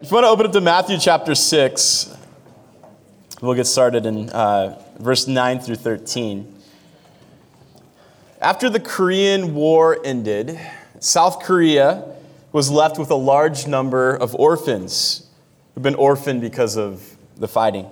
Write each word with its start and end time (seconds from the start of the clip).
If 0.00 0.12
you 0.12 0.14
want 0.14 0.26
to 0.26 0.28
open 0.28 0.46
up 0.46 0.52
to 0.52 0.60
Matthew 0.60 0.96
chapter 0.96 1.34
6, 1.34 2.16
we'll 3.42 3.54
get 3.54 3.66
started 3.66 4.06
in 4.06 4.30
uh, 4.30 4.80
verse 5.00 5.26
9 5.26 5.58
through 5.58 5.74
13. 5.74 6.54
After 8.40 8.70
the 8.70 8.78
Korean 8.78 9.56
War 9.56 9.98
ended, 10.04 10.56
South 11.00 11.42
Korea 11.42 12.14
was 12.52 12.70
left 12.70 12.96
with 12.96 13.10
a 13.10 13.16
large 13.16 13.66
number 13.66 14.14
of 14.14 14.36
orphans 14.36 15.26
who've 15.74 15.82
been 15.82 15.96
orphaned 15.96 16.42
because 16.42 16.76
of 16.76 17.16
the 17.36 17.48
fighting. 17.48 17.90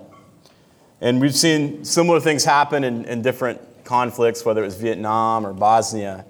And 1.01 1.21
we've 1.21 1.35
seen 1.35 1.85
similar 1.85 2.21
things 2.21 2.45
happen 2.45 2.85
in, 2.85 3.05
in 3.07 3.21
different 3.21 3.61
conflicts, 3.83 4.45
whether 4.45 4.63
it 4.63 4.67
was 4.67 4.77
Vietnam 4.77 5.45
or 5.45 5.53
Bosnia. 5.53 6.25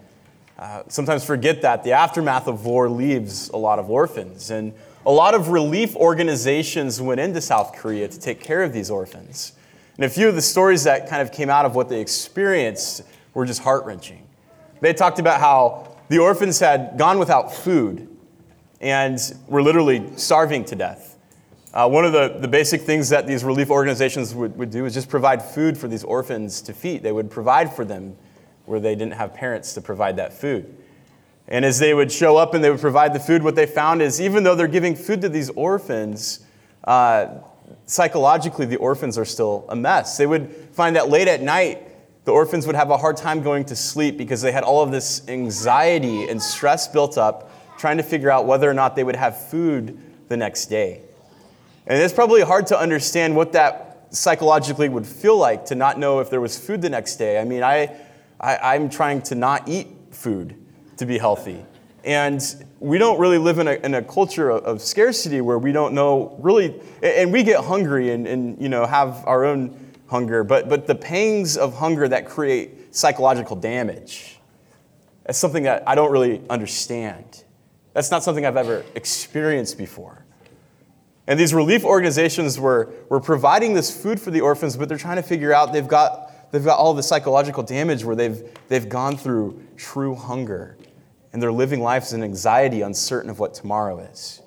Uh, 0.59 0.85
sometimes 0.89 1.23
forget 1.23 1.61
that 1.61 1.85
the 1.85 1.93
aftermath 1.93 2.47
of 2.47 2.65
war 2.65 2.89
leaves 2.89 3.51
a 3.51 3.59
lot 3.59 3.79
of 3.79 3.91
orphans. 3.91 4.51
And 4.51 4.73
a 5.07 5.13
lot 5.13 5.35
of 5.35 5.49
relief 5.49 5.95
organizations 5.95 7.01
went 7.01 7.21
into 7.21 7.41
South 7.41 7.75
Korea 7.77 8.09
to 8.09 8.19
take 8.19 8.41
care 8.41 8.65
of 8.65 8.73
these 8.73 8.91
orphans. 8.91 9.53
And 9.95 10.05
a 10.05 10.09
few 10.09 10.29
of 10.29 10.35
the 10.35 10.43
stories 10.43 10.83
that 10.85 11.09
kind 11.09 11.23
of 11.23 11.31
came 11.31 11.49
out 11.49 11.65
of 11.65 11.77
what 11.77 11.89
they 11.89 12.01
experienced 12.01 13.03
were 13.33 13.47
just 13.47 13.63
heart 13.63 13.85
wrenching. 13.85 14.27
They 14.81 14.93
talked 14.93 15.21
about 15.21 15.41
how 15.41 15.97
the 16.09 16.19
orphans 16.19 16.59
had 16.59 16.99
gone 16.99 17.21
without 17.21 17.55
food 17.55 18.09
and 18.81 19.19
were 19.47 19.63
literally 19.63 20.11
starving 20.17 20.65
to 20.67 20.75
death. 20.75 21.17
Uh, 21.73 21.89
one 21.89 22.05
of 22.05 22.13
the, 22.13 22.37
the 22.41 22.49
basic 22.49 22.81
things 22.81 23.09
that 23.11 23.27
these 23.27 23.45
relief 23.45 23.71
organizations 23.71 24.35
would, 24.35 24.57
would 24.57 24.71
do 24.71 24.87
is 24.87 24.95
just 24.95 25.09
provide 25.09 25.41
food 25.41 25.79
for 25.79 25.87
these 25.87 26.03
orphans 26.03 26.61
to 26.63 26.73
feed. 26.73 27.03
They 27.03 27.13
would 27.13 27.31
provide 27.31 27.73
for 27.73 27.85
them 27.85 28.17
where 28.65 28.81
they 28.81 28.97
didn't 28.97 29.15
have 29.15 29.33
parents 29.35 29.73
to 29.75 29.81
provide 29.81 30.17
that 30.17 30.33
food. 30.33 30.75
And 31.49 31.65
as 31.65 31.79
they 31.79 31.95
would 31.95 32.11
show 32.11 32.37
up 32.37 32.55
and 32.55 32.65
they 32.65 32.71
would 32.71 32.81
provide 32.81 33.13
the 33.13 33.21
food, 33.21 33.43
what 33.43 33.55
they 33.55 33.67
found 33.67 34.03
is 34.03 34.21
even 34.21 34.43
though 34.43 34.55
they're 34.55 34.67
giving 34.67 34.97
food 34.97 35.21
to 35.21 35.29
these 35.29 35.49
orphans, 35.51 36.41
uh, 36.85 37.29
psychologically, 37.87 38.67
the 38.67 38.77
orphans 38.77 39.17
are 39.17 39.25
still 39.25 39.65
a 39.69 39.77
mess. 39.77 40.17
They 40.17 40.27
would 40.27 40.53
find 40.73 40.97
that 40.97 41.09
late 41.09 41.29
at 41.29 41.43
night, 41.43 41.83
the 42.25 42.33
orphans 42.33 42.67
would 42.67 42.75
have 42.75 42.91
a 42.91 42.97
hard 42.97 43.17
time 43.17 43.43
going 43.43 43.65
to 43.67 43.77
sleep 43.77 44.19
because 44.19 44.43
they 44.43 44.51
had 44.51 44.65
all 44.65 44.83
of 44.83 44.91
this 44.91 45.29
anxiety 45.29 46.29
and 46.29 46.43
stress 46.43 46.89
built 46.89 47.17
up 47.17 47.53
trying 47.79 47.99
to 47.99 48.03
figure 48.03 48.31
out 48.31 48.47
whether 48.47 48.69
or 48.69 48.75
not 48.75 48.97
they 48.97 49.05
would 49.05 49.15
have 49.15 49.49
food 49.49 50.01
the 50.29 50.37
next 50.37 50.67
day. 50.67 51.03
And 51.87 52.03
it's 52.03 52.15
probably 52.15 52.43
hard 52.43 52.67
to 52.69 52.79
understand 52.79 53.37
what 53.37 53.53
that 53.53 54.09
psychologically 54.11 54.89
would 54.89 55.07
feel 55.07 55.37
like 55.37 55.67
to 55.67 55.77
not 55.77 55.99
know 55.99 56.19
if 56.19 56.31
there 56.31 56.41
was 56.41 56.59
food 56.59 56.83
the 56.83 56.91
next 56.91 57.17
day. 57.17 57.39
I 57.39 57.45
mean, 57.45 57.63
I, 57.63 57.95
I, 58.41 58.75
I'm 58.75 58.91
trying 58.91 59.23
to 59.23 59.37
not 59.37 59.69
eat 59.69 59.87
food 60.11 60.57
to 60.97 61.07
be 61.07 61.19
healthy. 61.19 61.65
And 62.07 62.41
we 62.79 62.99
don't 62.99 63.19
really 63.19 63.39
live 63.39 63.59
in 63.59 63.67
a, 63.67 63.73
in 63.73 63.95
a 63.95 64.03
culture 64.03 64.49
of, 64.51 64.63
of 64.65 64.81
scarcity 64.81 65.41
where 65.41 65.59
we 65.59 65.73
don't 65.73 65.93
know 65.93 66.37
really, 66.39 66.81
and 67.03 67.33
we 67.33 67.43
get 67.43 67.65
hungry 67.65 68.13
and, 68.13 68.29
and 68.29 68.63
you 68.63 68.69
know, 68.69 68.87
have 68.87 69.25
our 69.27 69.45
own 69.45 69.77
hunger, 70.07 70.45
but, 70.45 70.69
but 70.69 70.87
the 70.87 70.95
pangs 70.95 71.57
of 71.57 71.75
hunger 71.75 72.07
that 72.07 72.27
create 72.27 72.95
psychological 72.95 73.57
damage, 73.57 74.39
that's 75.25 75.37
something 75.37 75.65
that 75.65 75.83
I 75.85 75.97
don't 75.97 76.13
really 76.13 76.43
understand. 76.49 77.43
That's 77.93 78.13
not 78.13 78.23
something 78.23 78.47
I've 78.47 78.57
ever 78.57 78.85
experienced 78.95 79.77
before. 79.77 80.25
And 81.27 81.41
these 81.41 81.53
relief 81.53 81.85
organizations 81.85 82.61
were, 82.61 82.93
were 83.09 83.21
providing 83.21 83.75
this 83.75 83.91
food 84.01 84.21
for 84.21 84.31
the 84.31 84.43
orphans, 84.43 84.77
but 84.77 84.89
they're 84.89 84.97
trying 84.97 85.17
to 85.17 85.25
figure 85.25 85.53
out 85.53 85.73
they've 85.73 85.89
got, 85.89 86.53
they've 86.53 86.65
got 86.65 86.79
all 86.79 86.95
the 86.95 87.03
psychological 87.03 87.65
damage 87.65 88.05
where 88.05 88.15
they've, 88.15 88.49
they've 88.69 88.89
gone 88.89 89.17
through 89.17 89.61
true 89.77 90.15
hunger 90.15 90.77
and 91.33 91.43
they're 91.43 91.53
living 91.53 91.81
lives 91.81 92.13
in 92.13 92.23
anxiety, 92.23 92.83
uncertain 92.83 93.31
of 93.31 93.39
what 93.39 93.55
tomorrow 93.55 93.99
is. 93.99 94.43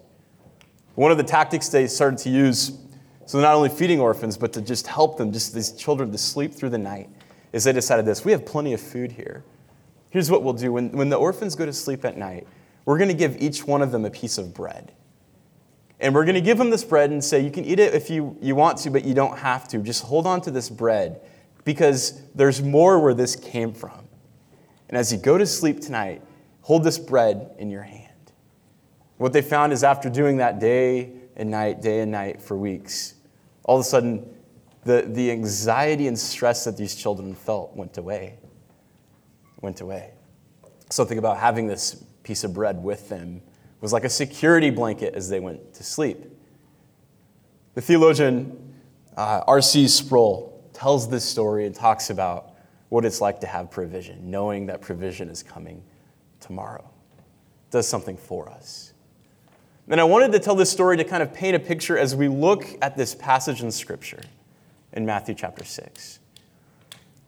One 0.96 1.12
of 1.12 1.18
the 1.18 1.24
tactics 1.24 1.70
they 1.70 1.88
started 1.88 2.20
to 2.20 2.30
use, 2.30 2.78
so 3.26 3.40
not 3.40 3.56
only 3.56 3.70
feeding 3.70 4.00
orphans, 4.00 4.38
but 4.38 4.52
to 4.54 4.62
just 4.62 4.88
help 4.88 5.18
them, 5.18 5.32
just 5.32 5.54
these 5.54 5.72
children 5.72 6.12
to 6.12 6.18
sleep 6.18 6.54
through 6.54 6.72
the 6.72 6.78
night, 6.78 7.10
is 7.54 7.64
they 7.64 7.74
decided 7.74 8.06
this 8.06 8.26
we 8.26 8.32
have 8.32 8.46
plenty 8.46 8.74
of 8.74 8.82
food 8.82 9.12
here. 9.12 9.44
Here's 10.10 10.32
what 10.32 10.44
we'll 10.44 10.54
do 10.54 10.72
when, 10.72 10.92
when 10.92 11.10
the 11.10 11.16
orphans 11.16 11.56
go 11.56 11.66
to 11.66 11.74
sleep 11.74 12.04
at 12.04 12.18
night, 12.18 12.48
we're 12.86 12.98
going 12.98 13.10
to 13.10 13.16
give 13.16 13.38
each 13.42 13.66
one 13.66 13.82
of 13.82 13.92
them 13.92 14.06
a 14.06 14.10
piece 14.10 14.38
of 14.38 14.54
bread. 14.54 14.92
And 16.00 16.16
we're 16.16 16.26
going 16.26 16.36
to 16.36 16.42
give 16.42 16.58
them 16.58 16.70
this 16.70 16.84
bread 16.84 17.12
and 17.12 17.24
say, 17.24 17.42
you 17.42 17.52
can 17.52 17.66
eat 17.66 17.80
it 17.80 17.94
if 17.94 18.10
you, 18.10 18.38
you 18.42 18.56
want 18.56 18.78
to, 18.80 18.90
but 18.90 19.04
you 19.04 19.14
don't 19.14 19.38
have 19.38 19.68
to. 19.68 19.80
Just 19.80 20.04
hold 20.04 20.26
on 20.26 20.42
to 20.42 20.52
this 20.52 20.70
bread 20.70 21.22
because 21.66 22.22
there's 22.34 22.62
more 22.62 23.00
where 23.00 23.14
this 23.14 23.36
came 23.36 23.74
from. 23.74 24.08
And 24.88 24.98
as 24.98 25.12
you 25.12 25.20
go 25.20 25.38
to 25.38 25.46
sleep 25.46 25.82
tonight, 25.82 26.24
Hold 26.70 26.84
this 26.84 27.00
bread 27.00 27.56
in 27.58 27.72
your 27.72 27.82
hand. 27.82 28.32
What 29.18 29.34
they 29.34 29.42
found 29.42 29.74
is 29.74 29.84
after 29.84 30.08
doing 30.08 30.38
that 30.38 30.60
day 30.60 31.14
and 31.36 31.50
night, 31.50 31.82
day 31.82 32.02
and 32.02 32.12
night 32.12 32.40
for 32.40 32.56
weeks, 32.56 33.16
all 33.64 33.78
of 33.78 33.82
a 33.82 33.90
sudden, 33.90 34.24
the, 34.84 35.04
the 35.08 35.32
anxiety 35.32 36.06
and 36.06 36.18
stress 36.18 36.66
that 36.66 36.78
these 36.78 36.94
children 36.94 37.34
felt 37.34 37.76
went 37.76 37.98
away. 37.98 38.38
Went 39.62 39.82
away. 39.82 40.12
Something 40.92 41.18
about 41.18 41.38
having 41.38 41.66
this 41.66 42.04
piece 42.22 42.44
of 42.44 42.54
bread 42.54 42.84
with 42.84 43.10
them 43.10 43.42
was 43.82 43.92
like 43.92 44.04
a 44.04 44.10
security 44.10 44.70
blanket 44.70 45.16
as 45.16 45.28
they 45.28 45.40
went 45.40 45.74
to 45.74 45.84
sleep. 45.84 46.24
The 47.74 47.82
theologian 47.82 48.76
uh, 49.18 49.42
R.C. 49.48 49.88
Sproul 49.88 50.70
tells 50.74 51.10
this 51.10 51.26
story 51.26 51.66
and 51.66 51.74
talks 51.74 52.12
about 52.12 52.52
what 52.90 53.06
it's 53.06 53.22
like 53.22 53.40
to 53.40 53.48
have 53.48 53.72
provision, 53.72 54.30
knowing 54.30 54.68
that 54.68 54.82
provision 54.82 55.30
is 55.30 55.42
coming 55.42 55.82
tomorrow, 56.40 56.90
does 57.72 57.88
something 57.88 58.18
for 58.18 58.50
us. 58.50 58.94
And 59.90 60.00
I 60.00 60.04
wanted 60.04 60.32
to 60.34 60.40
tell 60.40 60.56
this 60.56 60.70
story 60.70 60.98
to 60.98 61.04
kind 61.04 61.24
of 61.24 61.34
paint 61.34 61.56
a 61.56 61.60
picture 61.60 61.98
as 61.98 62.16
we 62.16 62.28
look 62.28 62.66
at 62.82 62.96
this 62.96 63.16
passage 63.16 63.62
in 63.64 63.72
Scripture 63.72 64.22
in 64.94 65.06
Matthew 65.06 65.34
chapter 65.34 65.66
6. 65.66 66.20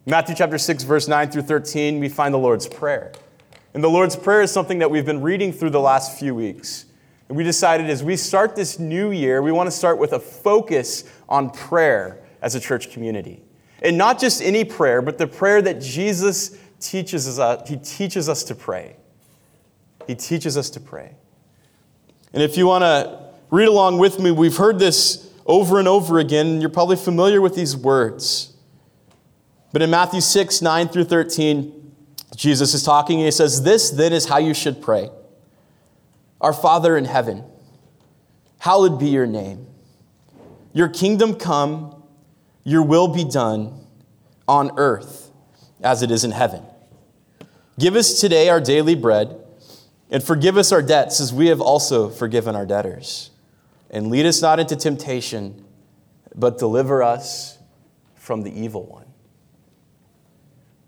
Matthew 0.06 0.36
chapter 0.36 0.58
6, 0.58 0.84
verse 0.84 1.08
9 1.08 1.32
through 1.32 1.42
13, 1.44 2.00
we 2.00 2.10
find 2.10 2.34
the 2.34 2.40
Lord's 2.40 2.68
Prayer. 2.68 3.12
And 3.74 3.84
the 3.84 3.90
Lord's 3.90 4.16
Prayer 4.16 4.42
is 4.42 4.52
something 4.52 4.80
that 4.80 4.92
we've 4.92 5.06
been 5.06 5.22
reading 5.22 5.52
through 5.54 5.72
the 5.72 5.80
last 5.80 6.20
few 6.20 6.36
weeks. 6.36 6.86
And 7.30 7.38
we 7.38 7.44
decided 7.44 7.90
as 7.90 8.04
we 8.04 8.16
start 8.16 8.56
this 8.56 8.78
new 8.78 9.12
year, 9.12 9.42
we 9.42 9.52
want 9.52 9.68
to 9.68 9.72
start 9.72 9.98
with 9.98 10.14
a 10.14 10.20
focus 10.20 11.04
on 11.30 11.50
prayer 11.50 12.20
as 12.42 12.56
a 12.56 12.60
church 12.60 12.92
community. 12.92 13.42
And 13.82 13.98
not 13.98 14.20
just 14.20 14.42
any 14.42 14.66
prayer, 14.66 15.02
but 15.02 15.18
the 15.18 15.28
prayer 15.28 15.62
that 15.62 15.82
Jesus 15.82 16.58
teaches 16.80 17.28
us, 17.28 17.40
uh, 17.40 17.64
he 17.68 17.78
teaches 17.78 18.28
us 18.28 18.44
to 18.44 18.56
pray. 18.56 18.98
He 20.08 20.16
teaches 20.16 20.58
us 20.58 20.70
to 20.72 20.80
pray. 20.80 21.16
And 22.34 22.42
if 22.42 22.58
you 22.58 22.68
want 22.68 22.84
to 22.84 23.20
read 23.50 23.68
along 23.68 23.98
with 23.98 24.20
me, 24.20 24.32
we've 24.32 24.58
heard 24.58 24.80
this 24.80 25.30
over 25.46 25.80
and 25.80 25.88
over 25.88 26.20
again, 26.20 26.48
and 26.48 26.62
you're 26.62 26.70
probably 26.70 26.96
familiar 26.96 27.42
with 27.42 27.56
these 27.56 27.76
words. 27.76 28.54
But 29.74 29.82
in 29.82 29.90
Matthew 29.90 30.22
6, 30.22 30.62
9 30.62 30.88
through 30.90 31.06
13, 31.06 31.94
Jesus 32.36 32.74
is 32.74 32.84
talking 32.84 33.18
and 33.18 33.26
he 33.26 33.32
says, 33.32 33.64
This 33.64 33.90
then 33.90 34.14
is 34.14 34.26
how 34.26 34.38
you 34.38 34.54
should 34.54 34.82
pray 34.82 35.10
Our 36.40 36.54
Father 36.54 36.98
in 36.98 37.06
heaven, 37.06 37.44
hallowed 38.60 39.00
be 39.00 39.08
your 39.08 39.28
name. 39.28 39.68
Your 40.74 40.88
kingdom 40.88 41.36
come, 41.36 42.04
your 42.64 42.84
will 42.84 43.10
be 43.10 43.26
done 43.26 43.86
on 44.48 44.72
earth 44.78 45.32
as 45.84 46.02
it 46.02 46.12
is 46.12 46.24
in 46.24 46.32
heaven. 46.32 46.64
Give 47.78 47.96
us 47.96 48.20
today 48.20 48.48
our 48.50 48.62
daily 48.62 48.96
bread 48.96 49.41
and 50.12 50.22
forgive 50.22 50.58
us 50.58 50.72
our 50.72 50.82
debts 50.82 51.22
as 51.22 51.34
we 51.34 51.48
have 51.48 51.62
also 51.62 52.10
forgiven 52.10 52.56
our 52.56 52.66
debtors. 52.66 53.32
And 53.90 54.10
lead 54.10 54.26
us 54.26 54.42
not 54.42 54.60
into 54.60 54.76
temptation, 54.76 55.66
but 56.36 56.58
deliver 56.58 57.02
us 57.02 57.58
from 58.16 58.44
the 58.44 58.52
evil 58.52 58.86
one. 58.86 59.06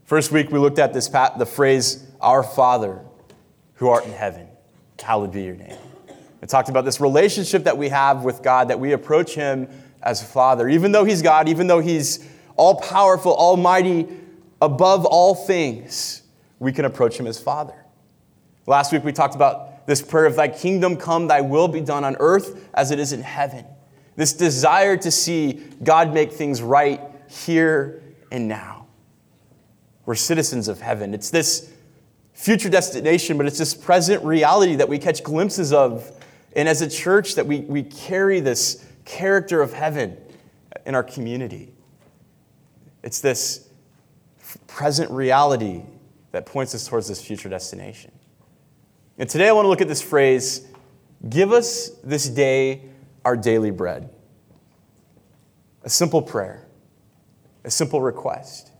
First 0.04 0.32
week 0.32 0.52
we 0.52 0.60
looked 0.60 0.80
at 0.80 0.94
this 0.94 1.08
the 1.08 1.46
phrase, 1.46 2.06
Our 2.22 2.44
Father 2.44 3.02
who 3.76 3.88
art 3.88 4.06
in 4.06 4.12
heaven, 4.12 4.48
hallowed 5.02 5.32
be 5.32 5.44
your 5.44 5.56
name. 5.56 5.78
It 6.42 6.50
talked 6.50 6.70
about 6.70 6.84
this 6.84 7.00
relationship 7.00 7.64
that 7.64 7.78
we 7.78 7.90
have 7.90 8.24
with 8.24 8.44
God, 8.44 8.68
that 8.68 8.80
we 8.80 8.92
approach 8.92 9.34
Him 9.34 9.68
as 10.02 10.22
Father. 10.22 10.68
Even 10.68 10.92
though 10.92 11.06
He's 11.06 11.22
God, 11.22 11.48
even 11.48 11.68
though 11.68 11.80
He's 11.80 12.28
all 12.58 12.76
powerful, 12.76 13.34
almighty, 13.36 14.08
above 14.62 15.06
all 15.06 15.36
things, 15.36 16.22
we 16.60 16.72
can 16.72 16.86
approach 16.86 17.18
Him 17.18 17.28
as 17.28 17.40
Father. 17.40 17.83
Last 18.66 18.92
week 18.94 19.04
we 19.04 19.12
talked 19.12 19.36
about 19.36 19.86
this 19.88 20.02
prayer 20.02 20.26
of 20.26 20.36
Thy 20.36 20.48
kingdom 20.48 20.96
come, 20.96 21.28
Thy 21.28 21.42
will 21.42 21.68
be 21.68 21.82
done 21.82 22.04
on 22.04 22.16
earth 22.20 22.70
as 22.74 22.92
it 22.92 23.00
is 23.00 23.12
in 23.12 23.22
heaven. 23.22 23.66
This 24.16 24.34
desire 24.34 24.96
to 24.98 25.12
see 25.12 25.64
God 25.84 26.14
make 26.14 26.32
things 26.32 26.62
right 26.62 27.02
here 27.30 28.02
and 28.32 28.48
now. 28.48 28.88
We're 30.06 30.16
citizens 30.16 30.68
of 30.68 30.80
heaven. 30.80 31.14
It's 31.14 31.30
this 31.30 31.72
future 32.34 32.70
destination, 32.70 33.38
but 33.38 33.46
it's 33.46 33.58
this 33.58 33.74
present 33.74 34.24
reality 34.24 34.76
that 34.76 34.88
we 34.88 35.00
catch 35.00 35.24
glimpses 35.24 35.74
of. 35.74 36.10
And 36.56 36.70
as 36.70 36.82
a 36.82 36.90
church, 36.90 37.36
that 37.36 37.46
we, 37.46 37.62
we 37.62 37.84
carry 37.84 38.40
this 38.40 38.86
character 39.06 39.62
of 39.62 39.74
heaven 39.74 40.18
in 40.86 40.96
our 40.96 41.04
community. 41.04 41.74
It's 43.02 43.20
this 43.20 43.68
present 44.68 45.10
reality 45.12 45.84
that 46.32 46.46
points 46.46 46.74
us 46.76 46.88
towards 46.88 47.08
this 47.08 47.22
future 47.22 47.50
destination. 47.50 48.12
And 49.18 49.30
today 49.30 49.48
I 49.48 49.52
want 49.52 49.66
to 49.66 49.70
look 49.70 49.82
at 49.82 49.88
this 49.88 50.02
phrase 50.02 50.68
give 51.30 51.52
us 51.52 51.90
this 52.04 52.28
day 52.28 52.82
our 53.24 53.38
daily 53.38 53.72
bread. 53.72 54.10
A 55.84 55.90
simple 55.90 56.22
prayer, 56.22 56.66
a 57.64 57.72
simple 57.72 58.02
request. 58.02 58.72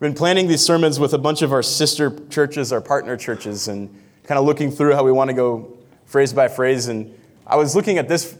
We've 0.00 0.10
been 0.10 0.14
planning 0.14 0.48
these 0.48 0.64
sermons 0.64 0.98
with 0.98 1.14
a 1.14 1.18
bunch 1.18 1.42
of 1.42 1.52
our 1.52 1.62
sister 1.62 2.16
churches, 2.28 2.72
our 2.72 2.80
partner 2.80 3.16
churches, 3.16 3.68
and 3.68 3.88
kind 4.24 4.38
of 4.38 4.44
looking 4.44 4.70
through 4.70 4.94
how 4.94 5.04
we 5.04 5.12
want 5.12 5.28
to 5.30 5.34
go 5.34 5.76
phrase 6.06 6.32
by 6.32 6.48
phrase. 6.48 6.88
And 6.88 7.16
I 7.46 7.56
was 7.56 7.76
looking 7.76 7.98
at 7.98 8.08
this 8.08 8.36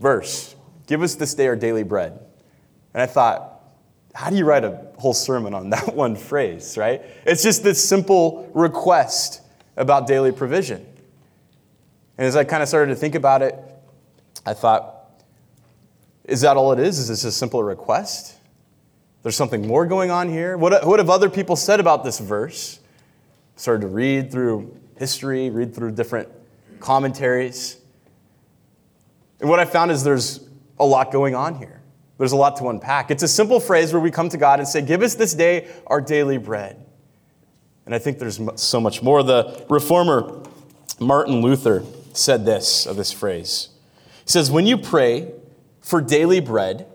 verse 0.00 0.54
Give 0.88 1.02
us 1.02 1.14
this 1.14 1.34
day 1.34 1.46
our 1.46 1.54
daily 1.54 1.82
bread. 1.82 2.18
And 2.94 3.02
I 3.02 3.06
thought, 3.06 3.62
how 4.14 4.30
do 4.30 4.36
you 4.36 4.46
write 4.46 4.64
a 4.64 4.86
whole 4.96 5.12
sermon 5.12 5.52
on 5.54 5.70
that 5.70 5.94
one 5.94 6.16
phrase, 6.16 6.76
right? 6.76 7.02
It's 7.26 7.42
just 7.42 7.62
this 7.62 7.86
simple 7.86 8.50
request 8.54 9.42
about 9.78 10.06
daily 10.06 10.32
provision. 10.32 10.84
And 12.18 12.26
as 12.26 12.36
I 12.36 12.44
kind 12.44 12.62
of 12.62 12.68
started 12.68 12.92
to 12.92 12.96
think 12.96 13.14
about 13.14 13.42
it, 13.42 13.54
I 14.44 14.52
thought, 14.52 14.94
is 16.24 16.42
that 16.42 16.56
all 16.56 16.72
it 16.72 16.78
is? 16.78 16.98
Is 16.98 17.08
this 17.08 17.24
a 17.24 17.32
simple 17.32 17.62
request? 17.62 18.34
There's 19.22 19.36
something 19.36 19.66
more 19.66 19.86
going 19.86 20.10
on 20.10 20.28
here? 20.28 20.58
What, 20.58 20.84
what 20.86 20.98
have 20.98 21.10
other 21.10 21.30
people 21.30 21.56
said 21.56 21.80
about 21.80 22.04
this 22.04 22.18
verse? 22.18 22.80
Started 23.56 23.82
to 23.82 23.88
read 23.88 24.30
through 24.30 24.76
history, 24.98 25.48
read 25.50 25.74
through 25.74 25.92
different 25.92 26.28
commentaries. 26.80 27.78
And 29.40 29.48
what 29.48 29.60
I 29.60 29.64
found 29.64 29.90
is 29.90 30.02
there's 30.04 30.46
a 30.78 30.84
lot 30.84 31.12
going 31.12 31.34
on 31.34 31.54
here. 31.54 31.80
There's 32.18 32.32
a 32.32 32.36
lot 32.36 32.56
to 32.56 32.68
unpack. 32.68 33.12
It's 33.12 33.22
a 33.22 33.28
simple 33.28 33.60
phrase 33.60 33.92
where 33.92 34.02
we 34.02 34.10
come 34.10 34.28
to 34.30 34.36
God 34.36 34.58
and 34.58 34.68
say, 34.68 34.82
Give 34.82 35.02
us 35.02 35.14
this 35.14 35.34
day 35.34 35.68
our 35.86 36.00
daily 36.00 36.36
bread. 36.36 36.84
And 37.88 37.94
I 37.94 37.98
think 37.98 38.18
there's 38.18 38.38
so 38.56 38.82
much 38.82 39.02
more. 39.02 39.22
The 39.22 39.64
reformer 39.70 40.42
Martin 41.00 41.40
Luther 41.40 41.84
said 42.12 42.44
this 42.44 42.84
of 42.84 42.96
this 42.96 43.12
phrase. 43.12 43.70
He 44.24 44.30
says, 44.30 44.50
When 44.50 44.66
you 44.66 44.76
pray 44.76 45.32
for 45.80 46.02
daily 46.02 46.40
bread, 46.40 46.86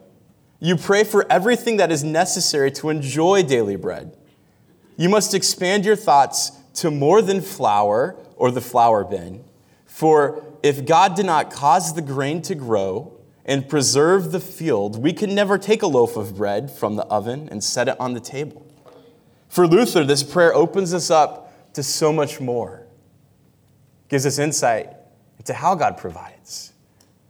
you 0.59 0.75
pray 0.75 1.03
for 1.03 1.25
everything 1.31 1.77
that 1.77 1.91
is 1.91 2.03
necessary 2.03 2.69
to 2.73 2.89
enjoy 2.91 3.41
daily 3.41 3.75
bread. 3.75 4.15
You 4.95 5.09
must 5.09 5.33
expand 5.33 5.83
your 5.83 5.95
thoughts 5.95 6.51
to 6.75 6.91
more 6.91 7.23
than 7.23 7.41
flour 7.41 8.15
or 8.35 8.51
the 8.51 8.61
flour 8.61 9.03
bin. 9.03 9.43
For 9.87 10.45
if 10.61 10.85
God 10.85 11.15
did 11.15 11.25
not 11.25 11.49
cause 11.49 11.95
the 11.95 12.03
grain 12.03 12.43
to 12.43 12.53
grow 12.53 13.19
and 13.45 13.67
preserve 13.67 14.31
the 14.31 14.39
field, 14.39 15.01
we 15.01 15.11
could 15.11 15.31
never 15.31 15.57
take 15.57 15.81
a 15.81 15.87
loaf 15.87 16.15
of 16.15 16.37
bread 16.37 16.69
from 16.69 16.97
the 16.97 17.05
oven 17.05 17.49
and 17.49 17.63
set 17.63 17.87
it 17.87 17.99
on 17.99 18.13
the 18.13 18.19
table. 18.19 18.63
For 19.53 19.67
Luther, 19.67 20.03
this 20.03 20.23
prayer 20.23 20.51
opens 20.51 20.95
us 20.95 21.11
up 21.11 21.73
to 21.75 21.83
so 21.83 22.11
much 22.11 22.41
more, 22.41 22.87
gives 24.09 24.25
us 24.25 24.39
insight 24.39 24.89
into 25.37 25.53
how 25.53 25.75
God 25.75 25.95
provides. 25.95 26.73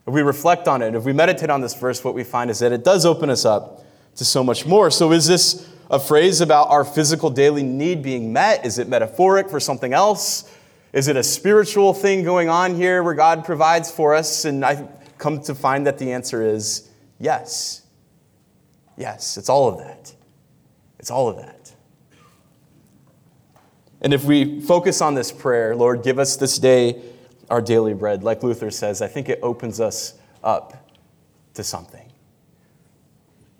If 0.07 0.13
we 0.13 0.21
reflect 0.21 0.69
on 0.69 0.81
it, 0.81 0.95
if 0.95 1.03
we 1.03 1.11
meditate 1.11 1.49
on 1.49 1.59
this 1.59 1.75
verse, 1.75 2.01
what 2.01 2.15
we 2.15 2.23
find 2.23 2.49
is 2.49 2.59
that 2.59 2.71
it 2.71 2.85
does 2.85 3.05
open 3.05 3.29
us 3.29 3.43
up 3.43 3.83
to 4.15 4.23
so 4.23 4.41
much 4.41 4.65
more. 4.65 4.89
So, 4.89 5.11
is 5.11 5.27
this 5.27 5.69
a 5.91 5.99
phrase 5.99 6.39
about 6.39 6.69
our 6.69 6.85
physical 6.85 7.29
daily 7.29 7.61
need 7.61 8.01
being 8.01 8.31
met? 8.31 8.65
Is 8.65 8.79
it 8.79 8.87
metaphoric 8.87 9.49
for 9.49 9.59
something 9.59 9.91
else? 9.91 10.49
Is 10.93 11.09
it 11.09 11.17
a 11.17 11.23
spiritual 11.23 11.93
thing 11.93 12.23
going 12.23 12.47
on 12.47 12.73
here 12.73 13.03
where 13.03 13.15
God 13.15 13.43
provides 13.43 13.91
for 13.91 14.15
us? 14.15 14.45
And 14.45 14.63
I 14.63 14.87
come 15.17 15.41
to 15.41 15.53
find 15.53 15.85
that 15.87 15.97
the 15.97 16.13
answer 16.13 16.41
is 16.41 16.89
yes. 17.19 17.81
Yes, 18.95 19.35
it's 19.35 19.49
all 19.49 19.67
of 19.67 19.79
that. 19.79 20.13
It's 20.99 21.11
all 21.11 21.27
of 21.27 21.35
that. 21.35 21.62
And 24.03 24.13
if 24.13 24.25
we 24.25 24.59
focus 24.59 25.01
on 25.01 25.15
this 25.15 25.31
prayer, 25.31 25.75
Lord, 25.75 26.03
give 26.03 26.19
us 26.19 26.35
this 26.35 26.59
day 26.59 27.01
our 27.49 27.61
daily 27.61 27.93
bread, 27.93 28.23
like 28.23 28.43
Luther 28.43 28.69
says, 28.69 29.01
I 29.01 29.07
think 29.07 29.29
it 29.29 29.39
opens 29.41 29.79
us 29.79 30.15
up 30.43 30.91
to 31.53 31.63
something. 31.63 32.11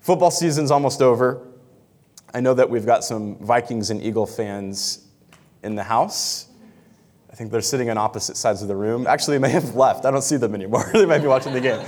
Football 0.00 0.30
season's 0.30 0.70
almost 0.70 1.00
over. 1.00 1.46
I 2.34 2.40
know 2.40 2.52
that 2.54 2.68
we've 2.68 2.84
got 2.84 3.04
some 3.04 3.36
Vikings 3.36 3.90
and 3.90 4.02
Eagle 4.02 4.26
fans 4.26 5.06
in 5.62 5.76
the 5.76 5.82
house. 5.82 6.48
I 7.32 7.36
think 7.36 7.50
they're 7.50 7.60
sitting 7.60 7.88
on 7.88 7.96
opposite 7.96 8.36
sides 8.36 8.60
of 8.60 8.68
the 8.68 8.76
room. 8.76 9.06
Actually, 9.06 9.38
they 9.38 9.42
may 9.42 9.50
have 9.50 9.74
left. 9.74 10.04
I 10.04 10.10
don't 10.10 10.22
see 10.22 10.36
them 10.36 10.54
anymore. 10.54 10.90
they 10.92 11.06
might 11.06 11.20
be 11.20 11.26
watching 11.26 11.52
the 11.52 11.60
game. 11.60 11.86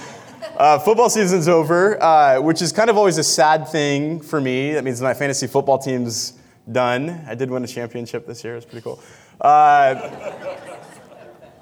Uh, 0.56 0.79
football 0.79 1.11
season's 1.11 1.49
over, 1.49 2.02
uh, 2.02 2.41
which 2.41 2.62
is 2.62 2.73
kind 2.73 2.88
of 2.88 2.97
always 2.97 3.19
a 3.19 3.25
sad 3.25 3.69
thing 3.69 4.20
for 4.20 4.41
me. 4.41 4.73
That 4.73 4.85
means 4.85 5.02
my 5.02 5.12
fantasy 5.12 5.47
football 5.47 5.79
team's 5.79 6.36
done. 6.70 7.24
I 7.26 7.34
did 7.34 7.50
win 7.50 7.64
a 7.64 7.66
championship 7.66 8.26
this 8.26 8.44
year. 8.44 8.56
It's 8.56 8.66
pretty 8.66 8.82
cool. 8.82 9.00
Uh, 9.40 9.94